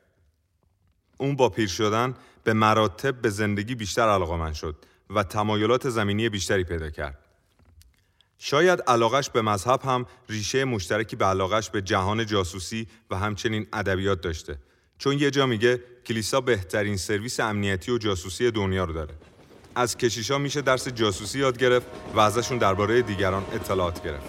اون 1.17 1.35
با 1.35 1.49
پیر 1.49 1.67
شدن 1.67 2.13
به 2.43 2.53
مراتب 2.53 3.21
به 3.21 3.29
زندگی 3.29 3.75
بیشتر 3.75 4.09
علاقه 4.09 4.53
شد 4.53 4.75
و 5.09 5.23
تمایلات 5.23 5.89
زمینی 5.89 6.29
بیشتری 6.29 6.63
پیدا 6.63 6.89
کرد. 6.89 7.26
شاید 8.39 8.81
علاقش 8.81 9.29
به 9.29 9.41
مذهب 9.41 9.81
هم 9.81 10.05
ریشه 10.29 10.65
مشترکی 10.65 11.15
به 11.15 11.25
علاقش 11.25 11.69
به 11.69 11.81
جهان 11.81 12.25
جاسوسی 12.25 12.87
و 13.09 13.15
همچنین 13.15 13.67
ادبیات 13.73 14.21
داشته. 14.21 14.57
چون 14.97 15.19
یه 15.19 15.31
جا 15.31 15.45
میگه 15.45 15.83
کلیسا 16.05 16.41
بهترین 16.41 16.97
سرویس 16.97 17.39
امنیتی 17.39 17.91
و 17.91 17.97
جاسوسی 17.97 18.51
دنیا 18.51 18.83
رو 18.83 18.93
داره. 18.93 19.13
از 19.75 19.97
کشیشا 19.97 20.37
میشه 20.37 20.61
درس 20.61 20.87
جاسوسی 20.87 21.39
یاد 21.39 21.57
گرفت 21.57 21.87
و 22.15 22.19
ازشون 22.19 22.57
درباره 22.57 23.01
دیگران 23.01 23.45
اطلاعات 23.53 24.03
گرفت. 24.03 24.27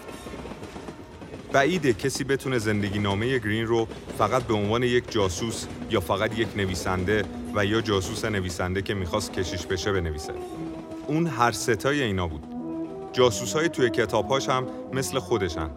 بعیده 1.53 1.93
کسی 1.93 2.25
بتونه 2.25 2.59
زندگی 2.59 2.99
نامه 2.99 3.39
گرین 3.39 3.67
رو 3.67 3.89
فقط 4.19 4.43
به 4.43 4.55
عنوان 4.55 4.83
یک 4.83 5.13
جاسوس 5.13 5.67
یا 5.91 6.01
فقط 6.01 6.39
یک 6.39 6.49
نویسنده 6.57 7.25
و 7.55 7.65
یا 7.67 7.81
جاسوس 7.81 8.25
نویسنده 8.25 8.83
که 8.83 8.95
می‌خواست 8.95 9.33
کشیش 9.33 9.67
بشه 9.67 9.93
بنویسه. 9.93 10.33
اون 11.07 11.27
هر 11.27 11.53
ستای 11.53 12.03
اینا 12.03 12.29
بود. 12.29 12.48
جاسوس 13.19 13.53
های 13.53 13.69
توی 13.69 13.91
کتابهاش 13.91 14.49
هم 14.49 14.67
مثل 14.93 15.19
خودشن. 15.19 15.71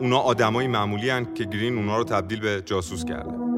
اونا 0.00 0.18
آدمای 0.18 0.66
معمولی 0.66 1.10
هن 1.10 1.34
که 1.34 1.44
گرین 1.44 1.78
اونا 1.78 1.98
رو 1.98 2.04
تبدیل 2.04 2.40
به 2.40 2.62
جاسوس 2.66 3.04
کرده. 3.04 3.57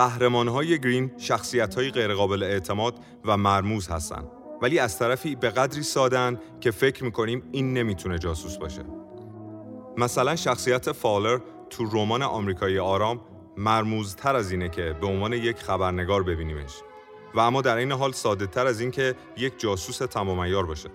قهرمانهای 0.00 0.78
گرین 0.78 1.10
شخصیت‌های 1.18 1.90
غیرقابل 1.90 2.42
اعتماد 2.42 2.94
و 3.24 3.36
مرموز 3.36 3.88
هستند. 3.88 4.28
ولی 4.62 4.78
از 4.78 4.98
طرفی 4.98 5.36
به 5.36 5.50
قدری 5.50 5.82
سادن 5.82 6.38
که 6.60 6.70
فکر 6.70 7.04
می‌کنیم 7.04 7.42
این 7.52 7.72
نمی‌تونه 7.72 8.18
جاسوس 8.18 8.56
باشه. 8.56 8.82
مثلا 9.96 10.36
شخصیت 10.36 10.92
فالر 10.92 11.38
تو 11.70 11.84
رمان 11.92 12.22
آمریکایی 12.22 12.78
آرام 12.78 13.20
مرموزتر 13.56 14.36
از 14.36 14.50
اینه 14.50 14.68
که 14.68 14.96
به 15.00 15.06
عنوان 15.06 15.32
یک 15.32 15.56
خبرنگار 15.56 16.22
ببینیمش. 16.22 16.72
و 17.34 17.40
اما 17.40 17.62
در 17.62 17.76
این 17.76 17.92
حال 17.92 18.12
ساده 18.12 18.46
تر 18.46 18.66
از 18.66 18.80
این 18.80 18.90
که 18.90 19.14
یک 19.36 19.60
جاسوس 19.60 19.98
تمام 19.98 20.66
باشه. 20.66 20.90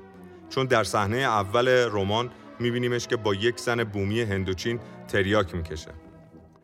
چون 0.50 0.66
در 0.66 0.84
صحنه 0.84 1.18
اول 1.18 1.68
رمان 1.92 2.30
میبینیمش 2.60 3.08
که 3.08 3.16
با 3.16 3.34
یک 3.34 3.60
زن 3.60 3.84
بومی 3.84 4.22
هندوچین 4.22 4.80
تریاک 5.08 5.56
می‌کشه. 5.56 6.05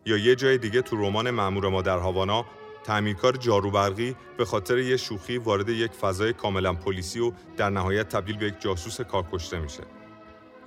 یا 0.05 0.17
یه 0.17 0.35
جای 0.35 0.57
دیگه 0.57 0.81
تو 0.81 0.95
رمان 0.95 1.31
مأمور 1.31 1.69
ما 1.69 1.81
در 1.81 1.97
هاوانا 1.97 2.45
تعمیرکار 2.83 3.37
جاروبرقی 3.37 4.15
به 4.37 4.45
خاطر 4.45 4.77
یه 4.77 4.97
شوخی 4.97 5.37
وارد 5.37 5.69
یک 5.69 5.91
فضای 5.91 6.33
کاملا 6.33 6.73
پلیسی 6.73 7.19
و 7.19 7.31
در 7.57 7.69
نهایت 7.69 8.09
تبدیل 8.09 8.37
به 8.37 8.45
یک 8.45 8.61
جاسوس 8.61 9.01
کارکشته 9.01 9.59
میشه. 9.59 9.83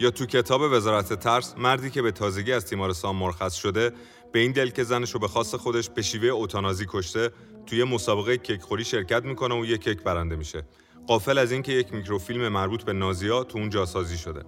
یا 0.01 0.11
تو 0.11 0.27
کتاب 0.27 0.61
وزارت 0.61 1.13
ترس 1.13 1.55
مردی 1.59 1.91
که 1.91 2.03
به 2.03 2.13
تازگی 2.13 2.53
از 2.53 2.67
تیمارستان 2.67 3.17
مرخص 3.17 3.55
شده 3.55 3.93
به 4.33 4.39
این 4.39 4.53
دل 4.53 4.71
که 4.71 4.85
زنش 4.85 5.11
رو 5.11 5.21
به 5.21 5.29
خاص 5.29 5.55
خودش 5.55 5.91
به 5.91 6.03
شیوه 6.03 6.29
اوتانازی 6.29 6.87
کشته 6.89 7.31
توی 7.67 7.85
مسابقه 7.85 8.37
کیک 8.37 8.83
شرکت 8.83 9.25
می‌کنه 9.25 9.61
و 9.61 9.65
یک 9.65 9.85
کیک 9.85 10.03
برنده 10.03 10.37
میشه. 10.37 10.63
قافل 11.07 11.39
از 11.39 11.53
اینکه 11.53 11.73
یک 11.73 11.93
میکروفیلم 11.93 12.49
مربوط 12.49 12.83
به 12.83 12.93
نازیا 12.93 13.45
تو 13.45 13.59
اون 13.59 13.71
جاسازی 13.71 14.19
شده. 14.19 14.43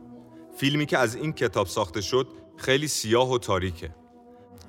فیلمی 0.56 0.86
که 0.86 0.98
از 0.98 1.16
این 1.16 1.32
کتاب 1.32 1.66
ساخته 1.66 2.00
شد 2.00 2.28
خیلی 2.56 2.88
سیاه 2.88 3.32
و 3.32 3.38
تاریکه. 3.38 3.94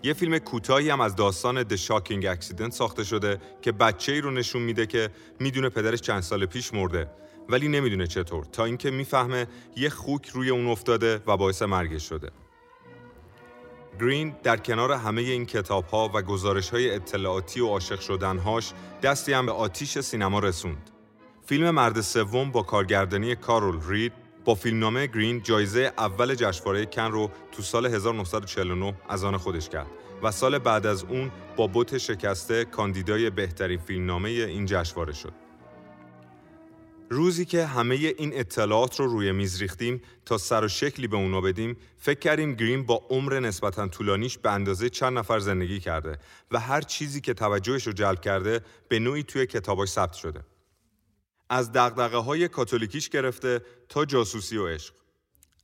یه 0.03 0.13
فیلم 0.13 0.37
کوتاهی 0.37 0.89
هم 0.89 1.01
از 1.01 1.15
داستان 1.15 1.63
The 1.63 1.77
Shocking 1.77 2.23
Accident 2.23 2.69
ساخته 2.69 3.03
شده 3.03 3.41
که 3.61 3.71
بچه 3.71 4.11
ای 4.11 4.21
رو 4.21 4.31
نشون 4.31 4.61
میده 4.61 4.85
که 4.85 5.09
می‌دونه 5.39 5.69
پدرش 5.69 6.01
چند 6.01 6.21
سال 6.21 6.45
پیش 6.45 6.73
مرده 6.73 7.09
ولی 7.49 7.67
نمی‌دونه 7.67 8.07
چطور 8.07 8.45
تا 8.45 8.65
اینکه 8.65 8.91
می‌فهمه 8.91 9.47
یه 9.75 9.89
خوک 9.89 10.29
روی 10.29 10.49
اون 10.49 10.67
افتاده 10.67 11.21
و 11.27 11.37
باعث 11.37 11.61
مرگش 11.61 12.09
شده. 12.09 12.31
گرین 13.99 14.35
در 14.43 14.57
کنار 14.57 14.91
همه 14.91 15.21
این 15.21 15.45
کتاب 15.45 15.85
ها 15.85 16.11
و 16.13 16.21
گزارش 16.21 16.69
های 16.69 16.95
اطلاعاتی 16.95 17.59
و 17.61 17.67
عاشق 17.67 17.99
شدنهاش 17.99 18.73
دستی 19.03 19.33
هم 19.33 19.45
به 19.45 19.51
آتیش 19.51 19.99
سینما 19.99 20.39
رسوند. 20.39 20.89
فیلم 21.45 21.71
مرد 21.71 22.01
سوم 22.01 22.51
با 22.51 22.61
کارگردانی 22.61 23.35
کارول 23.35 23.79
رید 23.87 24.26
با 24.47 24.55
فیلمنامه 24.55 25.07
گرین 25.07 25.41
جایزه 25.41 25.93
اول 25.97 26.35
جشنواره 26.35 26.85
کن 26.85 27.11
رو 27.11 27.31
تو 27.51 27.61
سال 27.61 27.85
1949 27.85 28.93
از 29.09 29.23
آن 29.23 29.37
خودش 29.37 29.69
کرد 29.69 29.87
و 30.23 30.31
سال 30.31 30.59
بعد 30.59 30.85
از 30.85 31.03
اون 31.03 31.31
با 31.55 31.67
بوت 31.67 31.97
شکسته 31.97 32.65
کاندیدای 32.65 33.29
بهترین 33.29 33.79
فیلمنامه 33.79 34.29
این 34.29 34.65
جشنواره 34.65 35.13
شد. 35.13 35.33
روزی 37.09 37.45
که 37.45 37.65
همه 37.65 37.95
این 37.95 38.39
اطلاعات 38.39 38.99
رو 38.99 39.07
روی 39.07 39.31
میز 39.31 39.61
ریختیم 39.61 40.01
تا 40.25 40.37
سر 40.37 40.63
و 40.63 40.67
شکلی 40.67 41.07
به 41.07 41.17
اونا 41.17 41.41
بدیم 41.41 41.77
فکر 41.97 42.19
کردیم 42.19 42.53
گرین 42.53 42.83
با 42.83 43.01
عمر 43.09 43.39
نسبتا 43.39 43.87
طولانیش 43.87 44.37
به 44.37 44.51
اندازه 44.51 44.89
چند 44.89 45.17
نفر 45.17 45.39
زندگی 45.39 45.79
کرده 45.79 46.19
و 46.51 46.59
هر 46.59 46.81
چیزی 46.81 47.21
که 47.21 47.33
توجهش 47.33 47.87
رو 47.87 47.93
جلب 47.93 48.21
کرده 48.21 48.61
به 48.89 48.99
نوعی 48.99 49.23
توی 49.23 49.45
کتاباش 49.45 49.89
ثبت 49.89 50.13
شده. 50.13 50.41
از 51.49 51.71
دقدقه 51.71 52.17
های 52.17 52.47
کاتولیکیش 52.47 53.09
گرفته 53.09 53.61
تا 53.89 54.05
جاسوسی 54.05 54.57
و 54.57 54.67
عشق. 54.67 54.93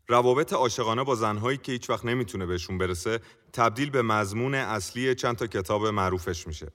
روابط 0.07 0.53
عاشقانه 0.53 1.03
با 1.03 1.15
زنهایی 1.15 1.57
که 1.57 1.71
هیچ 1.71 1.89
وقت 1.89 2.05
نمی‌تونه 2.05 2.45
بهشون 2.45 2.77
برسه 2.77 3.19
تبدیل 3.53 3.89
به 3.89 4.01
مضمون 4.01 4.55
اصلی 4.55 5.15
چند 5.15 5.35
تا 5.35 5.47
کتاب 5.47 5.85
معروفش 5.87 6.47
میشه. 6.47 6.67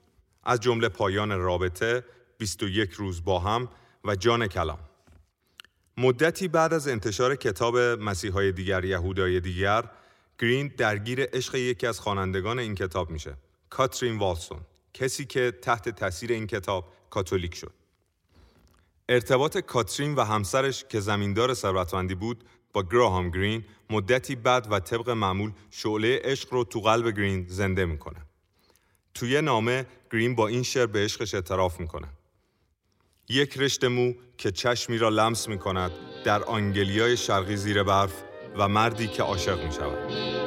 از 0.43 0.59
جمله 0.59 0.89
پایان 0.89 1.39
رابطه، 1.39 2.03
21 2.37 2.91
روز 2.91 3.23
با 3.23 3.39
هم 3.39 3.69
و 4.05 4.15
جان 4.15 4.47
کلام. 4.47 4.79
مدتی 5.97 6.47
بعد 6.47 6.73
از 6.73 6.87
انتشار 6.87 7.35
کتاب 7.35 7.77
مسیحای 7.77 8.51
دیگر 8.51 8.85
یهودای 8.85 9.39
دیگر، 9.39 9.83
گرین 10.39 10.73
درگیر 10.77 11.23
عشق 11.33 11.55
یکی 11.55 11.87
از 11.87 11.99
خوانندگان 11.99 12.59
این 12.59 12.75
کتاب 12.75 13.09
میشه. 13.09 13.33
کاترین 13.69 14.17
والسون، 14.17 14.59
کسی 14.93 15.25
که 15.25 15.51
تحت 15.61 15.89
تاثیر 15.89 16.31
این 16.31 16.47
کتاب 16.47 16.93
کاتولیک 17.09 17.55
شد. 17.55 17.78
ارتباط 19.09 19.57
کاترین 19.57 20.15
و 20.15 20.23
همسرش 20.23 20.85
که 20.89 20.99
زمیندار 20.99 21.53
ثروتمندی 21.53 22.15
بود 22.15 22.43
با 22.73 22.83
گراهام 22.83 23.29
گرین 23.29 23.65
مدتی 23.89 24.35
بعد 24.35 24.67
و 24.71 24.79
طبق 24.79 25.09
معمول 25.09 25.51
شعله 25.71 26.21
عشق 26.23 26.53
رو 26.53 26.63
تو 26.63 26.79
قلب 26.79 27.17
گرین 27.17 27.45
زنده 27.47 27.85
می‌کنه. 27.85 28.25
توی 29.13 29.41
نامه 29.41 29.85
گرین 30.11 30.35
با 30.35 30.47
این 30.47 30.63
شعر 30.63 30.85
به 30.85 30.99
عشقش 30.99 31.33
اعتراف 31.33 31.79
می‌کنه. 31.79 32.07
یک 33.29 33.57
رشته 33.57 33.87
مو 33.87 34.13
که 34.37 34.51
چشمی 34.51 34.97
را 34.97 35.09
لمس 35.09 35.47
می‌کند 35.47 35.91
در 36.25 36.43
آنگلیای 36.43 37.17
شرقی 37.17 37.55
زیر 37.55 37.83
برف 37.83 38.23
و 38.57 38.67
مردی 38.67 39.07
که 39.07 39.23
عاشق 39.23 39.63
می‌شود. 39.65 40.38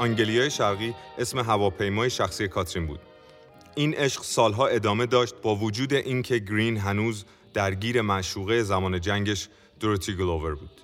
آنگلیای 0.00 0.50
شرقی 0.50 0.94
اسم 1.18 1.38
هواپیمای 1.38 2.10
شخصی 2.10 2.48
کاترین 2.48 2.86
بود. 2.86 3.00
این 3.74 3.94
عشق 3.94 4.22
سالها 4.22 4.66
ادامه 4.66 5.06
داشت 5.06 5.34
با 5.42 5.56
وجود 5.56 5.94
اینکه 5.94 6.38
گرین 6.38 6.76
هنوز 6.76 7.24
درگیر 7.54 8.00
معشوقه 8.00 8.62
زمان 8.62 9.00
جنگش 9.00 9.48
دوروتی 9.80 10.14
گلوور 10.14 10.54
بود. 10.54 10.80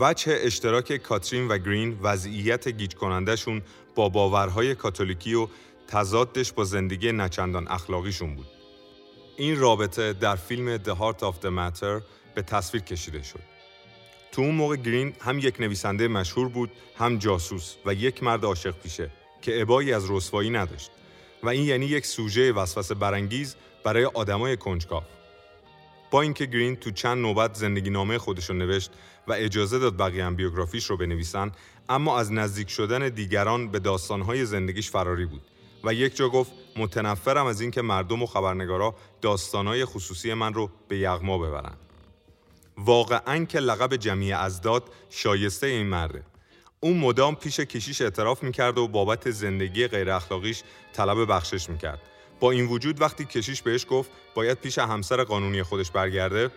وجه 0.00 0.38
اشتراک 0.40 0.92
کاترین 0.92 1.48
و 1.48 1.58
گرین 1.58 1.98
وضعیت 2.02 2.68
گیج 2.68 2.94
کنندشون 2.94 3.62
با 3.94 4.08
باورهای 4.08 4.74
کاتولیکی 4.74 5.34
و 5.34 5.48
تضادش 5.88 6.52
با 6.52 6.64
زندگی 6.64 7.12
نچندان 7.12 7.68
اخلاقیشون 7.68 8.34
بود. 8.34 8.46
این 9.36 9.58
رابطه 9.58 10.12
در 10.12 10.36
فیلم 10.36 10.76
The 10.76 10.96
Heart 10.96 11.20
of 11.20 11.34
the 11.42 11.50
Matter 11.50 12.02
به 12.34 12.42
تصویر 12.42 12.82
کشیده 12.82 13.22
شد. 13.22 13.55
تو 14.36 14.42
اون 14.42 14.54
موقع 14.54 14.76
گرین 14.76 15.14
هم 15.20 15.38
یک 15.38 15.60
نویسنده 15.60 16.08
مشهور 16.08 16.48
بود 16.48 16.70
هم 16.98 17.18
جاسوس 17.18 17.74
و 17.86 17.94
یک 17.94 18.22
مرد 18.22 18.44
عاشق 18.44 18.74
پیشه 18.82 19.10
که 19.42 19.62
ابایی 19.62 19.92
از 19.92 20.10
رسوایی 20.10 20.50
نداشت 20.50 20.90
و 21.42 21.48
این 21.48 21.64
یعنی 21.64 21.86
یک 21.86 22.06
سوژه 22.06 22.52
وسوسه 22.52 22.94
برانگیز 22.94 23.56
برای 23.84 24.04
آدمای 24.04 24.56
کنجکاو. 24.56 25.02
با 26.10 26.22
اینکه 26.22 26.46
گرین 26.46 26.76
تو 26.76 26.90
چند 26.90 27.18
نوبت 27.18 27.54
زندگی 27.54 27.90
نامه 27.90 28.18
خودش 28.18 28.50
نوشت 28.50 28.90
و 29.28 29.32
اجازه 29.32 29.78
داد 29.78 29.96
بقیه 29.96 30.24
هم 30.24 30.36
بیوگرافیش 30.36 30.84
رو 30.84 30.96
بنویسن 30.96 31.52
اما 31.88 32.18
از 32.18 32.32
نزدیک 32.32 32.70
شدن 32.70 33.08
دیگران 33.08 33.68
به 33.68 33.78
داستانهای 33.78 34.44
زندگیش 34.44 34.90
فراری 34.90 35.26
بود 35.26 35.42
و 35.84 35.94
یک 35.94 36.16
جا 36.16 36.28
گفت 36.28 36.52
متنفرم 36.76 37.46
از 37.46 37.60
اینکه 37.60 37.82
مردم 37.82 38.22
و 38.22 38.26
خبرنگارا 38.26 38.94
داستانهای 39.20 39.84
خصوصی 39.84 40.34
من 40.34 40.54
رو 40.54 40.70
به 40.88 40.98
یغما 40.98 41.38
ببرن 41.38 41.85
واقعا 42.76 43.44
که 43.44 43.58
لقب 43.58 43.96
جمعی 43.96 44.32
ازداد 44.32 44.90
شایسته 45.10 45.66
این 45.66 45.86
مرده 45.86 46.22
اون 46.80 46.96
مدام 46.96 47.34
پیش 47.34 47.60
کشیش 47.60 48.02
اعتراف 48.02 48.42
می‌کرد 48.42 48.78
و 48.78 48.88
بابت 48.88 49.30
زندگی 49.30 49.86
غیر 49.86 50.10
اخلاقیش 50.10 50.62
طلب 50.92 51.32
بخشش 51.32 51.70
می‌کرد. 51.70 52.00
با 52.40 52.50
این 52.50 52.66
وجود 52.66 53.00
وقتی 53.00 53.24
کشیش 53.24 53.62
بهش 53.62 53.86
گفت 53.90 54.10
باید 54.34 54.58
پیش 54.58 54.78
همسر 54.78 55.24
قانونی 55.24 55.62
خودش 55.62 55.90
برگرده 55.90 56.50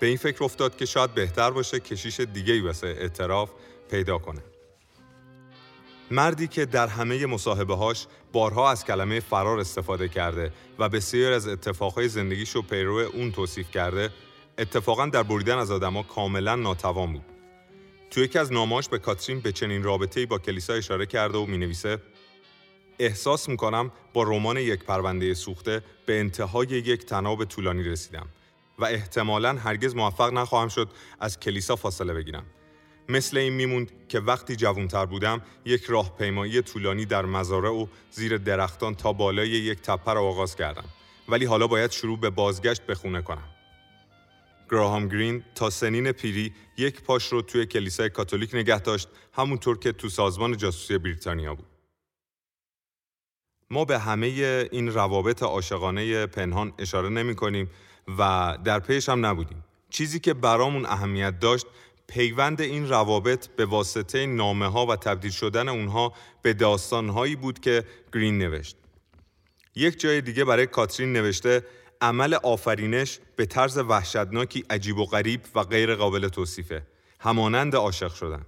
به 0.00 0.06
این 0.06 0.16
فکر 0.16 0.44
افتاد 0.44 0.76
که 0.76 0.86
شاید 0.86 1.14
بهتر 1.14 1.50
باشه 1.50 1.80
کشیش 1.80 2.20
دیگه 2.20 2.52
ای 2.54 2.60
واسه 2.60 2.86
اعتراف 2.86 3.50
پیدا 3.90 4.18
کنه. 4.18 4.42
مردی 6.10 6.48
که 6.48 6.66
در 6.66 6.86
همه 6.86 7.26
مصاحبه 7.26 7.76
هاش 7.76 8.06
بارها 8.32 8.70
از 8.70 8.84
کلمه 8.84 9.20
فرار 9.20 9.60
استفاده 9.60 10.08
کرده 10.08 10.52
و 10.78 10.88
بسیار 10.88 11.32
از 11.32 11.48
اتفاقهای 11.48 12.08
زندگیش 12.08 12.50
رو 12.50 12.62
پیرو 12.62 12.98
اون 12.98 13.32
توصیف 13.32 13.70
کرده 13.70 14.10
اتفاقا 14.58 15.06
در 15.06 15.22
بریدن 15.22 15.58
از 15.58 15.70
آدما 15.70 16.02
کاملا 16.02 16.54
ناتوان 16.54 17.12
بود. 17.12 17.24
تو 18.10 18.20
یکی 18.20 18.38
از 18.38 18.52
ناماش 18.52 18.88
به 18.88 18.98
کاترین 18.98 19.40
به 19.40 19.52
چنین 19.52 19.82
رابطه‌ای 19.82 20.26
با 20.26 20.38
کلیسا 20.38 20.72
اشاره 20.72 21.06
کرده 21.06 21.38
و 21.38 21.46
می‌نویسه 21.46 21.98
احساس 22.98 23.48
می‌کنم 23.48 23.92
با 24.12 24.22
رمان 24.22 24.56
یک 24.56 24.84
پرونده 24.84 25.34
سوخته 25.34 25.82
به 26.06 26.20
انتهای 26.20 26.66
یک 26.66 27.06
تناب 27.06 27.44
طولانی 27.44 27.82
رسیدم 27.82 28.28
و 28.78 28.84
احتمالا 28.84 29.52
هرگز 29.52 29.96
موفق 29.96 30.32
نخواهم 30.32 30.68
شد 30.68 30.88
از 31.20 31.40
کلیسا 31.40 31.76
فاصله 31.76 32.14
بگیرم. 32.14 32.44
مثل 33.08 33.36
این 33.36 33.52
میموند 33.52 33.92
که 34.08 34.20
وقتی 34.20 34.56
جوانتر 34.56 35.06
بودم 35.06 35.42
یک 35.64 35.84
راهپیمایی 35.84 36.62
طولانی 36.62 37.04
در 37.04 37.24
مزارع 37.24 37.70
و 37.70 37.86
زیر 38.10 38.38
درختان 38.38 38.94
تا 38.94 39.12
بالای 39.12 39.48
یک 39.48 39.80
تپه 39.80 40.12
را 40.12 40.22
آغاز 40.22 40.56
کردم 40.56 40.84
ولی 41.28 41.44
حالا 41.44 41.66
باید 41.66 41.90
شروع 41.90 42.20
به 42.20 42.30
بازگشت 42.30 42.82
به 42.82 42.94
خونه 42.94 43.22
کنم. 43.22 43.51
گراهام 44.72 45.08
گرین 45.08 45.44
تا 45.54 45.70
سنین 45.70 46.12
پیری 46.12 46.52
یک 46.76 47.02
پاش 47.02 47.32
رو 47.32 47.42
توی 47.42 47.66
کلیسای 47.66 48.10
کاتولیک 48.10 48.54
نگه 48.54 48.80
داشت 48.80 49.08
همونطور 49.32 49.78
که 49.78 49.92
تو 49.92 50.08
سازمان 50.08 50.56
جاسوسی 50.56 50.98
بریتانیا 50.98 51.54
بود 51.54 51.66
ما 53.70 53.84
به 53.84 53.98
همه 53.98 54.26
این 54.72 54.92
روابط 54.92 55.42
عاشقانه 55.42 56.26
پنهان 56.26 56.72
اشاره 56.78 57.08
نمی 57.08 57.34
کنیم 57.34 57.70
و 58.18 58.58
در 58.64 58.80
پیش 58.80 59.08
هم 59.08 59.26
نبودیم 59.26 59.64
چیزی 59.90 60.20
که 60.20 60.34
برامون 60.34 60.86
اهمیت 60.86 61.40
داشت 61.40 61.66
پیوند 62.06 62.60
این 62.60 62.88
روابط 62.88 63.46
به 63.48 63.64
واسطه 63.64 64.26
نامه 64.26 64.66
ها 64.66 64.86
و 64.86 64.96
تبدیل 64.96 65.30
شدن 65.30 65.68
اونها 65.68 66.12
به 66.42 66.52
داستان 66.52 67.08
هایی 67.08 67.36
بود 67.36 67.60
که 67.60 67.84
گرین 68.14 68.38
نوشت. 68.38 68.76
یک 69.74 70.00
جای 70.00 70.20
دیگه 70.20 70.44
برای 70.44 70.66
کاترین 70.66 71.12
نوشته 71.12 71.62
عمل 72.02 72.34
آفرینش 72.34 73.18
به 73.36 73.46
طرز 73.46 73.78
وحشتناکی 73.78 74.64
عجیب 74.70 74.98
و 74.98 75.04
غریب 75.04 75.40
و 75.54 75.62
غیر 75.62 75.94
قابل 75.94 76.28
توصیفه. 76.28 76.82
همانند 77.20 77.76
عاشق 77.76 78.14
شدن. 78.14 78.42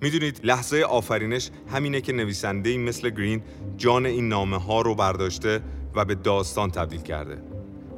می‌دونید 0.00 0.40
لحظه 0.44 0.82
آفرینش 0.82 1.50
همینه 1.72 2.00
که 2.00 2.12
نویسنده 2.12 2.78
مثل 2.78 3.10
گرین 3.10 3.42
جان 3.76 4.06
این 4.06 4.28
نامه 4.28 4.58
ها 4.58 4.80
رو 4.80 4.94
برداشته 4.94 5.60
و 5.94 6.04
به 6.04 6.14
داستان 6.14 6.70
تبدیل 6.70 7.00
کرده. 7.00 7.42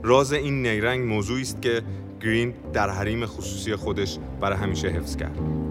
راز 0.02 0.32
این 0.32 0.62
نیرنگ 0.62 1.06
موضوعی 1.06 1.42
است 1.42 1.62
که 1.62 1.82
گرین 2.20 2.54
در 2.72 2.90
حریم 2.90 3.26
خصوصی 3.26 3.76
خودش 3.76 4.18
برای 4.40 4.58
همیشه 4.58 4.88
حفظ 4.88 5.16
کرد. 5.16 5.67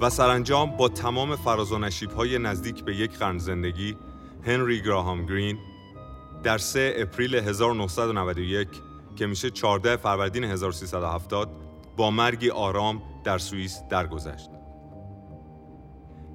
و 0.00 0.10
سرانجام 0.10 0.76
با 0.76 0.88
تمام 0.88 1.36
فراز 1.36 1.72
و 1.72 1.78
های 2.16 2.38
نزدیک 2.38 2.84
به 2.84 2.96
یک 2.96 3.18
قرن 3.18 3.38
زندگی 3.38 3.96
هنری 4.46 4.82
گراهام 4.82 5.26
گرین 5.26 5.58
در 6.42 6.58
3 6.58 6.94
اپریل 6.96 7.34
1991 7.34 8.68
که 9.16 9.26
میشه 9.26 9.50
14 9.50 9.96
فروردین 9.96 10.44
1370 10.44 11.50
با 11.96 12.10
مرگی 12.10 12.50
آرام 12.50 13.02
در 13.24 13.38
سوئیس 13.38 13.82
درگذشت. 13.90 14.50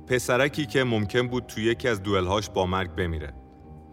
پسرکی 0.08 0.66
که 0.66 0.84
ممکن 0.84 1.28
بود 1.28 1.46
توی 1.46 1.64
یکی 1.64 1.88
از 1.88 2.04
دوئل‌هاش 2.04 2.50
با 2.50 2.66
مرگ 2.66 2.96
بمیره. 2.96 3.34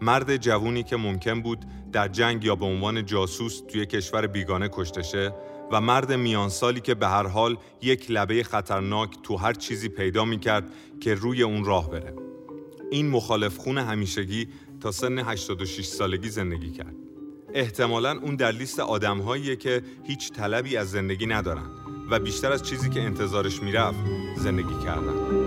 مرد 0.01 0.37
جوونی 0.37 0.83
که 0.83 0.97
ممکن 0.97 1.41
بود 1.41 1.65
در 1.91 2.07
جنگ 2.07 2.43
یا 2.43 2.55
به 2.55 2.65
عنوان 2.65 3.05
جاسوس 3.05 3.61
توی 3.67 3.85
کشور 3.85 4.27
بیگانه 4.27 4.69
کشته 4.73 5.01
شه 5.01 5.33
و 5.73 5.81
مرد 5.81 6.13
میانسالی 6.13 6.81
که 6.81 6.95
به 6.95 7.07
هر 7.07 7.27
حال 7.27 7.57
یک 7.81 8.11
لبه 8.11 8.43
خطرناک 8.43 9.09
تو 9.23 9.35
هر 9.35 9.53
چیزی 9.53 9.89
پیدا 9.89 10.25
می‌کرد 10.25 10.73
که 11.01 11.13
روی 11.15 11.43
اون 11.43 11.65
راه 11.65 11.89
بره. 11.89 12.13
این 12.91 13.09
مخالف 13.09 13.57
خون 13.57 13.77
همیشگی 13.77 14.47
تا 14.81 14.91
سن 14.91 15.19
86 15.19 15.85
سالگی 15.85 16.29
زندگی 16.29 16.71
کرد. 16.71 16.95
احتمالا 17.53 18.19
اون 18.21 18.35
در 18.35 18.51
لیست 18.51 18.79
آدمهاییه 18.79 19.55
که 19.55 19.81
هیچ 20.03 20.31
طلبی 20.31 20.77
از 20.77 20.91
زندگی 20.91 21.25
ندارن 21.25 21.69
و 22.11 22.19
بیشتر 22.19 22.51
از 22.51 22.63
چیزی 22.63 22.89
که 22.89 23.01
انتظارش 23.01 23.63
می‌رفت 23.63 23.99
زندگی 24.37 24.75
کردن. 24.85 25.42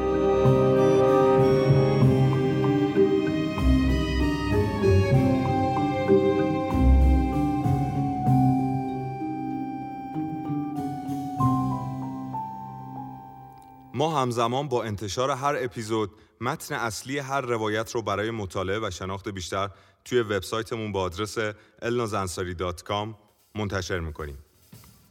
ما 13.97 14.23
همزمان 14.23 14.69
با 14.69 14.85
انتشار 14.85 15.31
هر 15.31 15.57
اپیزود 15.59 16.11
متن 16.41 16.75
اصلی 16.75 17.19
هر 17.19 17.41
روایت 17.41 17.95
رو 17.95 18.03
برای 18.03 18.31
مطالعه 18.31 18.79
و 18.79 18.91
شناخت 18.91 19.29
بیشتر 19.29 19.71
توی 20.05 20.21
وبسایتمون 20.21 20.93
با 20.93 21.01
آدرس 21.01 21.39
elnazansari.com 21.83 23.09
منتشر 23.55 24.01
می‌کنیم. 24.01 24.39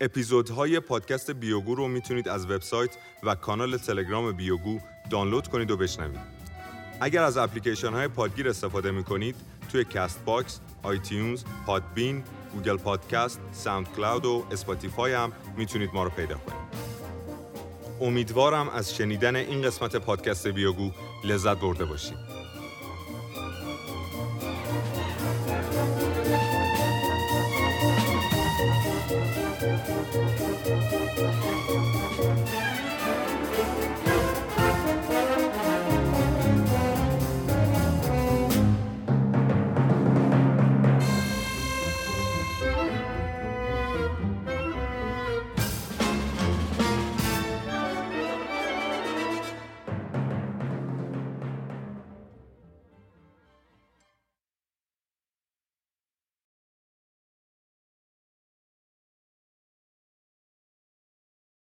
اپیزودهای 0.02 0.80
پادکست 0.80 1.32
بیوگو 1.32 1.76
رو 1.76 1.88
می‌تونید 1.88 2.30
از 2.30 2.46
وبسایت 2.46 2.98
و 3.24 3.36
کانال 3.36 3.78
تلگرام 3.78 4.32
بیوگو 4.32 4.80
دانلود 5.10 5.48
کنید 5.48 5.72
و 5.72 5.78
بشنوید. 5.78 6.20
اگر 7.02 7.24
از 7.24 7.38
اپلیکیشن 7.38 7.94
های 7.94 8.08
پادگیر 8.08 8.50
استفاده 8.50 8.92
می‌کنید 8.92 9.36
توی 9.72 9.84
کست 9.84 10.26
باکس، 10.26 10.60
آیتیونز، 10.84 11.44
پادبین، 11.66 12.24
گوگل 12.54 12.78
پادکست، 12.78 13.40
ساوند 13.52 13.96
کلاود 13.96 14.26
و 14.26 14.46
اسپاتیفای 14.52 15.14
هم 15.14 15.32
می‌تونید 15.58 15.90
ما 15.94 16.04
رو 16.04 16.10
پیدا 16.10 16.36
کنید. 16.36 16.65
امیدوارم 18.02 18.70
از 18.70 18.96
شنیدن 18.96 19.36
این 19.36 19.62
قسمت 19.62 19.96
پادکست 19.96 20.48
بیوگو 20.48 20.92
لذت 21.24 21.58
برده 21.58 21.86
باشید. 21.86 22.35